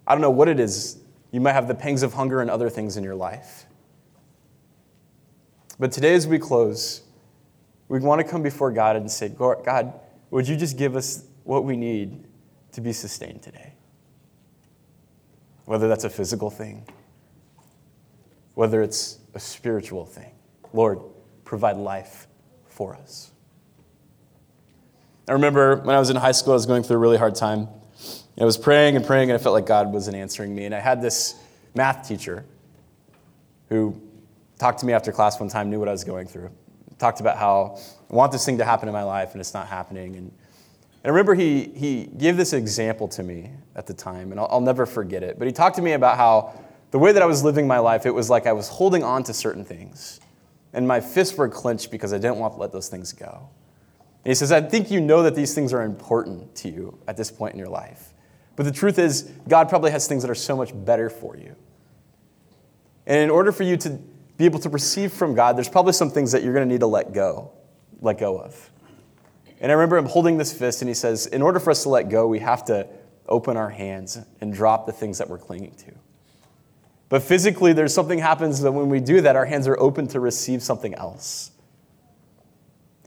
I 0.06 0.14
don't 0.14 0.22
know 0.22 0.30
what 0.30 0.48
it 0.48 0.58
is. 0.58 0.98
You 1.30 1.40
might 1.40 1.52
have 1.52 1.68
the 1.68 1.74
pangs 1.74 2.02
of 2.02 2.14
hunger 2.14 2.40
and 2.40 2.50
other 2.50 2.70
things 2.70 2.96
in 2.96 3.04
your 3.04 3.14
life. 3.14 3.66
But 5.78 5.92
today, 5.92 6.14
as 6.14 6.26
we 6.26 6.38
close, 6.38 7.02
we 7.88 8.00
want 8.00 8.20
to 8.20 8.26
come 8.26 8.42
before 8.42 8.72
God 8.72 8.96
and 8.96 9.11
say, 9.11 9.28
God, 9.28 9.92
would 10.30 10.48
you 10.48 10.56
just 10.56 10.76
give 10.76 10.96
us 10.96 11.24
what 11.44 11.64
we 11.64 11.76
need 11.76 12.24
to 12.72 12.80
be 12.80 12.92
sustained 12.92 13.42
today? 13.42 13.74
Whether 15.66 15.87
that's 15.87 16.04
a 16.04 16.11
physical 16.11 16.50
thing, 16.50 16.87
whether 18.58 18.82
it's 18.82 19.20
a 19.34 19.38
spiritual 19.38 20.04
thing. 20.04 20.32
Lord, 20.72 20.98
provide 21.44 21.76
life 21.76 22.26
for 22.66 22.96
us. 22.96 23.30
I 25.28 25.32
remember 25.34 25.76
when 25.76 25.94
I 25.94 26.00
was 26.00 26.10
in 26.10 26.16
high 26.16 26.32
school, 26.32 26.54
I 26.54 26.56
was 26.56 26.66
going 26.66 26.82
through 26.82 26.96
a 26.96 26.98
really 26.98 27.18
hard 27.18 27.36
time. 27.36 27.68
I 28.36 28.44
was 28.44 28.58
praying 28.58 28.96
and 28.96 29.06
praying, 29.06 29.30
and 29.30 29.38
I 29.38 29.40
felt 29.40 29.52
like 29.54 29.66
God 29.66 29.92
wasn't 29.92 30.16
answering 30.16 30.56
me. 30.56 30.64
And 30.64 30.74
I 30.74 30.80
had 30.80 31.00
this 31.00 31.36
math 31.76 32.08
teacher 32.08 32.44
who 33.68 33.94
talked 34.58 34.80
to 34.80 34.86
me 34.86 34.92
after 34.92 35.12
class 35.12 35.38
one 35.38 35.48
time, 35.48 35.70
knew 35.70 35.78
what 35.78 35.88
I 35.88 35.92
was 35.92 36.02
going 36.02 36.26
through. 36.26 36.50
Talked 36.98 37.20
about 37.20 37.36
how 37.36 37.78
I 38.10 38.12
want 38.12 38.32
this 38.32 38.44
thing 38.44 38.58
to 38.58 38.64
happen 38.64 38.88
in 38.88 38.92
my 38.92 39.04
life, 39.04 39.34
and 39.34 39.40
it's 39.40 39.54
not 39.54 39.68
happening. 39.68 40.16
And, 40.16 40.32
I 41.04 41.10
remember 41.10 41.36
he, 41.36 41.66
he 41.76 42.06
gave 42.06 42.36
this 42.36 42.52
example 42.52 43.06
to 43.06 43.22
me 43.22 43.52
at 43.76 43.86
the 43.86 43.94
time, 43.94 44.32
and 44.32 44.40
I'll, 44.40 44.48
I'll 44.50 44.60
never 44.60 44.84
forget 44.84 45.22
it. 45.22 45.38
But 45.38 45.46
he 45.46 45.52
talked 45.52 45.76
to 45.76 45.82
me 45.82 45.92
about 45.92 46.16
how 46.16 46.54
the 46.90 46.98
way 46.98 47.12
that 47.12 47.22
I 47.22 47.27
was 47.27 47.44
living 47.44 47.66
my 47.66 47.79
life, 47.79 48.07
it 48.07 48.14
was 48.14 48.31
like 48.31 48.46
I 48.46 48.53
was 48.53 48.68
holding 48.68 49.03
on 49.03 49.22
to 49.24 49.35
certain 49.35 49.64
things. 49.64 50.20
And 50.72 50.87
my 50.87 51.01
fists 51.01 51.37
were 51.37 51.48
clenched 51.48 51.90
because 51.90 52.12
I 52.12 52.18
didn't 52.18 52.37
want 52.37 52.55
to 52.55 52.61
let 52.61 52.72
those 52.72 52.88
things 52.88 53.12
go. 53.12 53.48
And 54.24 54.31
he 54.31 54.35
says, 54.35 54.53
I 54.53 54.61
think 54.61 54.90
you 54.90 55.01
know 55.01 55.22
that 55.22 55.35
these 55.35 55.55
things 55.55 55.72
are 55.72 55.83
important 55.83 56.55
to 56.57 56.68
you 56.68 56.98
at 57.07 57.16
this 57.16 57.31
point 57.31 57.55
in 57.55 57.59
your 57.59 57.68
life. 57.68 58.12
But 58.57 58.64
the 58.64 58.72
truth 58.72 58.98
is, 58.98 59.31
God 59.48 59.68
probably 59.68 59.90
has 59.90 60.07
things 60.07 60.22
that 60.22 60.31
are 60.31 60.35
so 60.35 60.57
much 60.57 60.72
better 60.74 61.09
for 61.09 61.37
you. 61.37 61.55
And 63.07 63.22
in 63.22 63.31
order 63.31 63.53
for 63.53 63.62
you 63.62 63.77
to 63.79 63.98
be 64.37 64.44
able 64.44 64.59
to 64.61 64.68
receive 64.68 65.12
from 65.12 65.35
God, 65.35 65.57
there's 65.57 65.68
probably 65.68 65.92
some 65.92 66.11
things 66.11 66.33
that 66.33 66.42
you're 66.42 66.53
going 66.53 66.68
to 66.68 66.72
need 66.72 66.81
to 66.81 66.87
let 66.87 67.12
go, 67.12 67.53
let 68.01 68.18
go 68.18 68.38
of. 68.38 68.70
And 69.61 69.72
I 69.72 69.74
remember 69.74 69.96
him 69.96 70.07
holding 70.07 70.37
this 70.37 70.53
fist, 70.53 70.83
and 70.83 70.88
he 70.88 70.94
says, 70.94 71.27
in 71.27 71.42
order 71.42 71.59
for 71.59 71.70
us 71.70 71.83
to 71.85 71.88
let 71.88 72.09
go, 72.09 72.27
we 72.27 72.38
have 72.40 72.64
to 72.66 72.87
open 73.29 73.57
our 73.57 73.70
hands 73.70 74.18
and 74.40 74.53
drop 74.53 74.87
the 74.87 74.92
things 74.92 75.18
that 75.18 75.29
we're 75.29 75.38
clinging 75.38 75.74
to. 75.77 75.92
But 77.08 77.22
physically, 77.22 77.72
there's 77.72 77.94
something 77.94 78.18
happens 78.18 78.60
that 78.60 78.72
when 78.72 78.88
we 78.88 79.00
do 79.00 79.20
that, 79.22 79.34
our 79.34 79.46
hands 79.46 79.66
are 79.66 79.78
open 79.78 80.08
to 80.08 80.20
receive 80.20 80.62
something 80.62 80.94
else. 80.94 81.52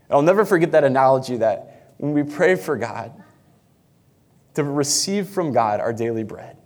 I'll 0.09 0.21
never 0.21 0.43
forget 0.43 0.71
that 0.71 0.83
analogy 0.83 1.37
that 1.37 1.93
when 1.97 2.13
we 2.13 2.23
pray 2.23 2.55
for 2.55 2.77
God, 2.77 3.13
to 4.55 4.63
receive 4.63 5.29
from 5.29 5.53
God 5.53 5.79
our 5.79 5.93
daily 5.93 6.23
bread, 6.23 6.57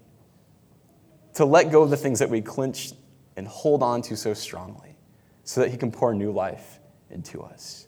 to 1.35 1.45
let 1.45 1.71
go 1.71 1.83
of 1.83 1.89
the 1.89 1.97
things 1.97 2.19
that 2.19 2.29
we 2.29 2.41
clench 2.41 2.93
and 3.35 3.47
hold 3.47 3.83
on 3.83 4.01
to 4.03 4.15
so 4.15 4.33
strongly, 4.33 4.97
so 5.43 5.61
that 5.61 5.69
He 5.69 5.77
can 5.77 5.91
pour 5.91 6.13
new 6.13 6.31
life 6.31 6.79
into 7.11 7.41
us. 7.43 7.87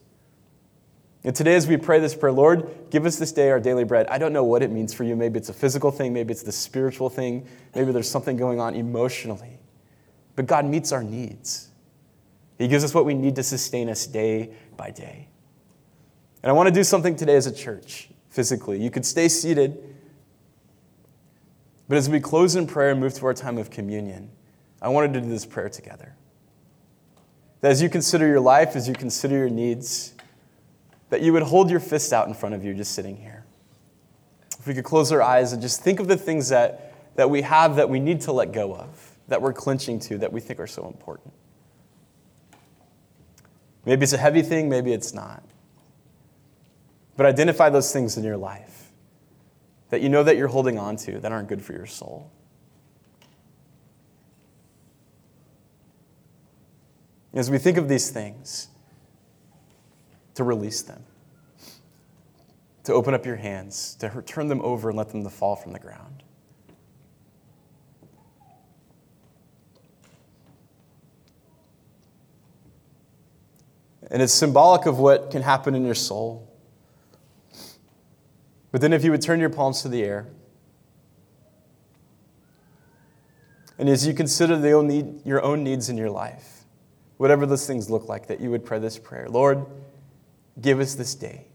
And 1.23 1.35
today, 1.35 1.55
as 1.55 1.67
we 1.67 1.77
pray 1.77 1.99
this 1.99 2.15
prayer, 2.15 2.31
Lord, 2.31 2.69
give 2.89 3.05
us 3.05 3.17
this 3.17 3.31
day 3.31 3.49
our 3.49 3.59
daily 3.59 3.83
bread. 3.83 4.07
I 4.07 4.17
don't 4.17 4.33
know 4.33 4.43
what 4.43 4.61
it 4.61 4.71
means 4.71 4.93
for 4.93 5.03
you. 5.03 5.15
Maybe 5.15 5.37
it's 5.39 5.49
a 5.49 5.53
physical 5.53 5.91
thing, 5.91 6.13
maybe 6.13 6.31
it's 6.31 6.43
the 6.43 6.51
spiritual 6.51 7.09
thing, 7.09 7.47
maybe 7.75 7.91
there's 7.91 8.09
something 8.09 8.37
going 8.37 8.59
on 8.59 8.75
emotionally. 8.75 9.59
But 10.35 10.45
God 10.45 10.65
meets 10.65 10.91
our 10.91 11.03
needs. 11.03 11.69
He 12.57 12.67
gives 12.67 12.83
us 12.83 12.93
what 12.93 13.05
we 13.05 13.13
need 13.13 13.35
to 13.35 13.43
sustain 13.43 13.89
us 13.89 14.07
day 14.07 14.51
by 14.77 14.91
day. 14.91 15.27
And 16.43 16.49
I 16.49 16.53
want 16.53 16.67
to 16.67 16.73
do 16.73 16.83
something 16.83 17.15
today 17.15 17.35
as 17.35 17.47
a 17.47 17.53
church, 17.53 18.09
physically. 18.29 18.81
You 18.81 18.91
could 18.91 19.05
stay 19.05 19.27
seated, 19.27 19.77
but 21.87 21.97
as 21.97 22.09
we 22.09 22.19
close 22.19 22.55
in 22.55 22.67
prayer 22.67 22.91
and 22.91 22.99
move 22.99 23.13
to 23.15 23.25
our 23.25 23.33
time 23.33 23.57
of 23.57 23.69
communion, 23.69 24.29
I 24.81 24.89
wanted 24.89 25.13
to 25.13 25.21
do 25.21 25.29
this 25.29 25.45
prayer 25.45 25.69
together. 25.69 26.15
That 27.61 27.71
as 27.71 27.81
you 27.81 27.89
consider 27.89 28.27
your 28.27 28.39
life, 28.39 28.75
as 28.75 28.87
you 28.87 28.93
consider 28.93 29.37
your 29.37 29.49
needs, 29.49 30.13
that 31.09 31.21
you 31.21 31.33
would 31.33 31.43
hold 31.43 31.69
your 31.69 31.79
fist 31.79 32.13
out 32.13 32.27
in 32.27 32.33
front 32.33 32.55
of 32.55 32.63
you 32.63 32.73
just 32.73 32.93
sitting 32.93 33.17
here. 33.17 33.45
If 34.59 34.67
we 34.67 34.73
could 34.73 34.83
close 34.83 35.11
our 35.11 35.21
eyes 35.21 35.53
and 35.53 35.61
just 35.61 35.81
think 35.81 35.99
of 35.99 36.07
the 36.07 36.17
things 36.17 36.49
that, 36.49 37.15
that 37.15 37.29
we 37.29 37.41
have 37.43 37.75
that 37.77 37.89
we 37.89 37.99
need 37.99 38.21
to 38.21 38.31
let 38.31 38.51
go 38.51 38.75
of, 38.75 39.15
that 39.27 39.41
we're 39.41 39.53
clinching 39.53 39.99
to, 40.01 40.17
that 40.17 40.31
we 40.31 40.39
think 40.39 40.59
are 40.59 40.67
so 40.67 40.87
important. 40.87 41.33
Maybe 43.85 44.03
it's 44.03 44.13
a 44.13 44.17
heavy 44.17 44.41
thing, 44.41 44.67
maybe 44.67 44.91
it's 44.91 45.13
not. 45.13 45.43
But 47.15 47.25
identify 47.25 47.69
those 47.69 47.91
things 47.93 48.17
in 48.17 48.23
your 48.23 48.37
life 48.37 48.91
that 49.89 50.01
you 50.01 50.09
know 50.09 50.23
that 50.23 50.35
you're 50.35 50.49
holding 50.49 50.77
on 50.77 50.97
to 50.97 51.19
that 51.19 51.31
aren't 51.31 51.47
good 51.47 51.61
for 51.61 51.73
your 51.73 51.85
soul. 51.85 52.29
As 57.33 57.49
we 57.51 57.57
think 57.57 57.77
of 57.77 57.87
these 57.87 58.09
things, 58.09 58.67
to 60.37 60.43
release 60.43 60.83
them, 60.83 61.03
to 62.83 62.93
open 62.93 63.15
up 63.15 63.25
your 63.25 63.37
hands, 63.37 63.95
to 63.95 64.21
turn 64.21 64.47
them 64.47 64.61
over 64.61 64.89
and 64.89 64.97
let 64.97 65.09
them 65.09 65.27
fall 65.27 65.55
from 65.55 65.73
the 65.73 65.79
ground. 65.79 66.21
And 74.11 74.21
it's 74.21 74.31
symbolic 74.31 74.85
of 74.85 74.99
what 74.99 75.31
can 75.31 75.41
happen 75.41 75.73
in 75.73 75.83
your 75.83 75.95
soul. 75.95 76.47
But 78.71 78.81
then, 78.81 78.93
if 78.93 79.03
you 79.03 79.09
would 79.09 79.23
turn 79.23 79.39
your 79.39 79.49
palms 79.49 79.81
to 79.81 79.89
the 79.89 80.03
air, 80.03 80.27
and 83.79 83.89
as 83.89 84.05
you 84.05 84.13
consider 84.13 84.55
the 84.55 84.71
own 84.71 84.87
need, 84.87 85.25
your 85.25 85.41
own 85.41 85.63
needs 85.63 85.89
in 85.89 85.97
your 85.97 86.11
life, 86.11 86.63
whatever 87.17 87.47
those 87.47 87.65
things 87.65 87.89
look 87.89 88.07
like, 88.07 88.27
that 88.27 88.39
you 88.39 88.51
would 88.51 88.63
pray 88.63 88.77
this 88.77 88.99
prayer 88.99 89.27
Lord, 89.27 89.65
Give 90.59 90.79
us 90.79 90.95
this 90.95 91.13
day 91.15 91.47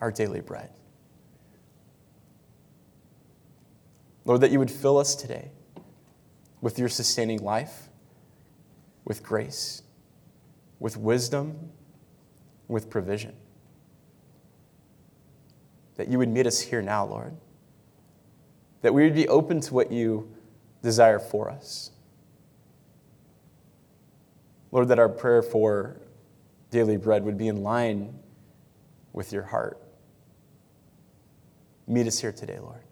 our 0.00 0.10
daily 0.10 0.40
bread. 0.40 0.70
Lord, 4.24 4.40
that 4.40 4.50
you 4.50 4.58
would 4.58 4.70
fill 4.70 4.98
us 4.98 5.14
today 5.14 5.50
with 6.60 6.78
your 6.78 6.88
sustaining 6.88 7.42
life, 7.42 7.88
with 9.04 9.22
grace, 9.22 9.82
with 10.78 10.96
wisdom, 10.96 11.70
with 12.68 12.90
provision. 12.90 13.34
That 15.96 16.08
you 16.08 16.18
would 16.18 16.28
meet 16.28 16.46
us 16.46 16.60
here 16.60 16.82
now, 16.82 17.04
Lord. 17.04 17.34
That 18.82 18.94
we 18.94 19.04
would 19.04 19.14
be 19.14 19.28
open 19.28 19.60
to 19.60 19.74
what 19.74 19.92
you 19.92 20.34
desire 20.82 21.18
for 21.18 21.50
us. 21.50 21.90
Lord, 24.72 24.88
that 24.88 24.98
our 24.98 25.08
prayer 25.08 25.42
for 25.42 26.00
daily 26.70 26.96
bread 26.96 27.24
would 27.24 27.36
be 27.36 27.48
in 27.48 27.62
line 27.62 28.18
with 29.12 29.32
your 29.32 29.42
heart. 29.42 29.80
Meet 31.86 32.06
us 32.06 32.20
here 32.20 32.32
today, 32.32 32.58
Lord. 32.58 32.82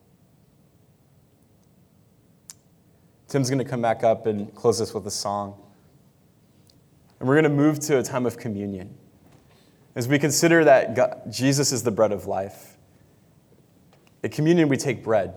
Tim's 3.28 3.50
going 3.50 3.58
to 3.58 3.64
come 3.64 3.82
back 3.82 4.02
up 4.02 4.26
and 4.26 4.52
close 4.54 4.80
us 4.80 4.94
with 4.94 5.06
a 5.06 5.10
song. 5.10 5.60
And 7.20 7.28
we're 7.28 7.34
going 7.34 7.44
to 7.44 7.50
move 7.50 7.78
to 7.80 7.98
a 7.98 8.02
time 8.02 8.26
of 8.26 8.38
communion. 8.38 8.96
As 9.94 10.08
we 10.08 10.18
consider 10.18 10.64
that 10.64 10.94
God, 10.94 11.22
Jesus 11.30 11.72
is 11.72 11.82
the 11.82 11.90
bread 11.90 12.12
of 12.12 12.26
life, 12.26 12.76
at 14.24 14.32
communion 14.32 14.68
we 14.68 14.76
take 14.76 15.04
bread, 15.04 15.34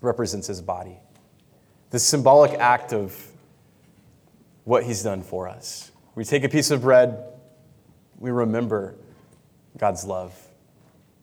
represents 0.00 0.46
his 0.46 0.60
body. 0.60 0.98
This 1.90 2.04
symbolic 2.04 2.52
act 2.58 2.92
of 2.92 3.16
what 4.64 4.84
he's 4.84 5.02
done 5.02 5.22
for 5.22 5.48
us. 5.48 5.92
We 6.14 6.24
take 6.24 6.42
a 6.44 6.48
piece 6.48 6.70
of 6.70 6.82
bread, 6.82 7.22
we 8.18 8.30
remember 8.30 8.96
God's 9.76 10.04
love 10.04 10.34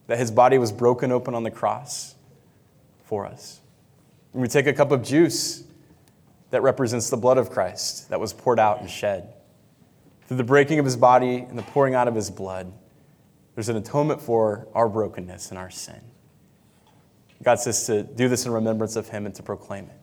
that 0.06 0.18
his 0.18 0.30
body 0.30 0.58
was 0.58 0.72
broken 0.72 1.12
open 1.12 1.34
on 1.34 1.42
the 1.42 1.50
cross 1.50 2.14
for 3.04 3.26
us. 3.26 3.60
And 4.32 4.42
we 4.42 4.48
take 4.48 4.66
a 4.66 4.72
cup 4.72 4.90
of 4.90 5.02
juice 5.02 5.64
that 6.50 6.62
represents 6.62 7.08
the 7.08 7.16
blood 7.16 7.38
of 7.38 7.50
Christ 7.50 8.10
that 8.10 8.20
was 8.20 8.32
poured 8.32 8.58
out 8.58 8.80
and 8.80 8.90
shed. 8.90 9.32
Through 10.26 10.36
the 10.36 10.44
breaking 10.44 10.78
of 10.78 10.84
his 10.84 10.96
body 10.96 11.38
and 11.38 11.58
the 11.58 11.62
pouring 11.62 11.94
out 11.94 12.08
of 12.08 12.14
his 12.14 12.30
blood, 12.30 12.72
there's 13.54 13.68
an 13.68 13.76
atonement 13.76 14.20
for 14.20 14.68
our 14.74 14.88
brokenness 14.88 15.50
and 15.50 15.58
our 15.58 15.70
sin. 15.70 16.00
God 17.42 17.58
says 17.58 17.86
to 17.86 18.02
do 18.02 18.28
this 18.28 18.46
in 18.46 18.52
remembrance 18.52 18.96
of 18.96 19.08
him 19.08 19.26
and 19.26 19.34
to 19.34 19.42
proclaim 19.42 19.84
it. 19.86 19.98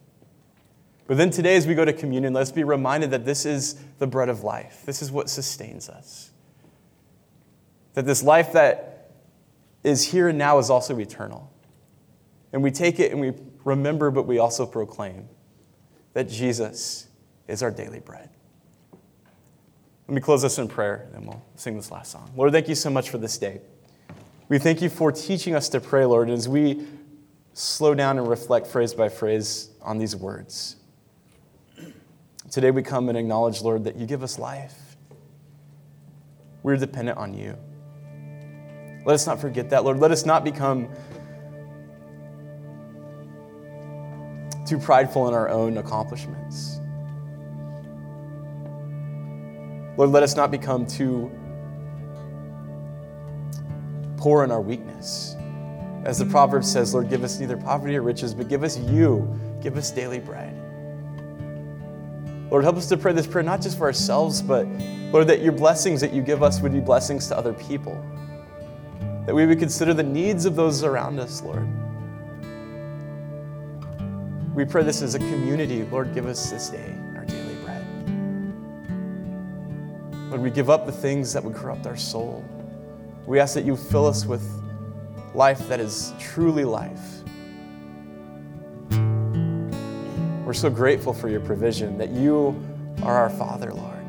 But 1.08 1.18
then 1.18 1.32
today, 1.32 1.56
as 1.56 1.66
we 1.66 1.74
go 1.74 1.86
to 1.86 1.94
communion, 1.94 2.34
let's 2.34 2.52
be 2.52 2.64
reminded 2.64 3.12
that 3.12 3.26
this 3.26 3.46
is 3.46 3.76
the 3.98 4.06
bread 4.06 4.30
of 4.30 4.44
life. 4.44 4.84
This 4.86 5.02
is 5.02 5.12
what 5.12 5.30
sustains 5.30 5.90
us. 5.90 6.32
That 7.94 8.06
this 8.06 8.24
life 8.24 8.54
that 8.54 9.12
is 9.84 10.12
here 10.12 10.30
and 10.30 10.38
now 10.38 10.60
is 10.60 10.70
also 10.70 10.98
eternal. 11.00 11.52
And 12.54 12.64
we 12.64 12.72
take 12.72 13.00
it 13.00 13.12
and 13.12 13.20
we 13.20 13.34
remember, 13.64 14.12
but 14.12 14.24
we 14.24 14.40
also 14.40 14.66
proclaim 14.66 15.28
that 16.14 16.30
Jesus 16.30 17.08
is 17.48 17.64
our 17.64 17.72
daily 17.72 18.00
bread. 18.00 18.30
Let 20.08 20.16
me 20.16 20.22
close 20.22 20.42
this 20.42 20.58
in 20.58 20.68
prayer, 20.68 21.04
and 21.06 21.14
then 21.14 21.26
we'll 21.28 21.46
sing 21.56 21.76
this 21.76 21.92
last 21.92 22.12
song. 22.12 22.32
Lord, 22.36 22.52
thank 22.52 22.68
you 22.68 22.74
so 22.74 22.90
much 22.90 23.12
for 23.12 23.20
this 23.20 23.38
day. 23.38 23.62
We 24.48 24.58
thank 24.58 24.82
you 24.82 24.90
for 24.90 25.12
teaching 25.12 25.54
us 25.54 25.70
to 25.70 25.80
pray, 25.80 26.04
Lord, 26.06 26.32
as 26.32 26.50
we 26.50 26.88
slow 27.54 27.94
down 27.94 28.18
and 28.18 28.28
reflect 28.28 28.66
phrase 28.66 28.94
by 28.94 29.10
phrase 29.10 29.70
on 29.84 30.00
these 30.00 30.16
words. 30.16 30.78
Today 32.50 32.72
we 32.72 32.82
come 32.82 33.10
and 33.10 33.18
acknowledge, 33.18 33.62
Lord, 33.62 33.84
that 33.84 33.98
you 33.98 34.08
give 34.08 34.24
us 34.24 34.40
life. 34.40 34.98
We're 36.64 36.78
dependent 36.78 37.20
on 37.20 37.36
you. 37.36 37.56
Let 39.10 39.16
us 39.16 39.26
not 39.26 39.42
forget 39.42 39.72
that, 39.72 39.84
Lord. 39.84 39.98
Let 39.98 40.12
us 40.12 40.24
not 40.24 40.44
become 40.44 40.88
too 44.68 44.78
prideful 44.78 45.28
in 45.28 45.34
our 45.34 45.50
own 45.50 45.80
accomplishments. 45.80 46.80
Lord, 49.98 50.12
let 50.12 50.22
us 50.22 50.36
not 50.36 50.52
become 50.52 50.86
too 50.86 51.32
poor 54.18 54.44
in 54.44 54.52
our 54.52 54.62
weakness. 54.62 55.36
As 56.06 56.20
the 56.20 56.26
proverb 56.26 56.64
says, 56.64 56.94
Lord, 56.94 57.10
give 57.10 57.24
us 57.24 57.40
neither 57.40 57.58
poverty 57.58 57.96
or 57.96 58.04
riches, 58.04 58.36
but 58.36 58.48
give 58.48 58.64
us 58.64 58.78
you. 58.78 59.28
Give 59.60 59.76
us 59.76 59.90
daily 59.90 60.20
bread. 60.20 60.54
Lord, 62.52 62.64
help 62.64 62.76
us 62.76 62.88
to 62.90 62.96
pray 62.96 63.14
this 63.14 63.26
prayer 63.26 63.44
not 63.44 63.60
just 63.60 63.76
for 63.76 63.86
ourselves, 63.86 64.44
but 64.44 64.68
Lord, 65.12 65.26
that 65.26 65.42
your 65.42 65.54
blessings 65.54 66.00
that 66.02 66.14
you 66.14 66.22
give 66.22 66.44
us 66.44 66.62
would 66.62 66.74
be 66.74 66.80
blessings 66.80 67.28
to 67.30 67.36
other 67.36 67.54
people. 67.54 68.00
That 69.30 69.36
we 69.36 69.46
would 69.46 69.60
consider 69.60 69.94
the 69.94 70.02
needs 70.02 70.46
of 70.46 70.56
those 70.56 70.84
around 70.84 71.20
us, 71.20 71.44
Lord. 71.44 71.68
We 74.56 74.66
pray 74.66 74.82
this 74.82 75.04
as 75.04 75.14
a 75.14 75.20
community. 75.20 75.84
Lord, 75.84 76.16
give 76.16 76.26
us 76.26 76.50
this 76.50 76.70
day. 76.70 76.96
Our 77.16 77.26
daily 77.26 77.54
bread. 77.64 77.86
Lord, 80.32 80.42
we 80.42 80.50
give 80.50 80.72
up 80.72 80.88
the 80.88 80.92
things 80.92 81.32
that 81.34 81.44
would 81.44 81.54
corrupt 81.54 81.86
our 81.86 81.96
soul. 81.96 82.44
We 83.28 83.40
ask 83.40 83.54
that 83.54 83.66
you 83.66 83.76
fill 83.76 84.08
us 84.08 84.26
with 84.26 84.42
life 85.36 85.68
that 85.68 85.80
is 85.80 86.12
truly 86.18 86.66
life. 86.66 87.22
We're 90.44 90.54
so 90.54 90.72
grateful 90.72 91.14
for 91.14 91.30
your 91.30 91.42
provision, 91.42 92.00
that 92.00 92.10
you 92.10 92.60
are 93.04 93.16
our 93.16 93.30
Father, 93.30 93.72
Lord, 93.76 94.04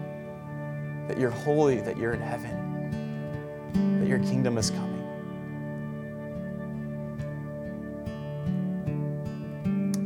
that 1.08 1.18
you're 1.18 1.28
holy, 1.28 1.82
that 1.82 1.98
you're 1.98 2.14
in 2.14 2.22
heaven, 2.22 4.00
that 4.00 4.08
your 4.08 4.20
kingdom 4.20 4.56
is 4.56 4.70
coming. 4.70 4.89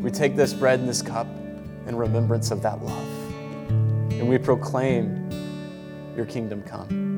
We 0.05 0.11
take 0.11 0.37
this 0.37 0.53
bread 0.53 0.81
and 0.81 0.87
this 0.87 1.01
cup 1.01 1.27
in 1.87 1.97
remembrance 1.97 2.51
of 2.51 2.61
that 2.61 2.83
love, 2.83 3.09
and 4.13 4.29
we 4.29 4.37
proclaim 4.37 5.31
your 6.15 6.27
kingdom 6.27 6.63
come. 6.63 7.14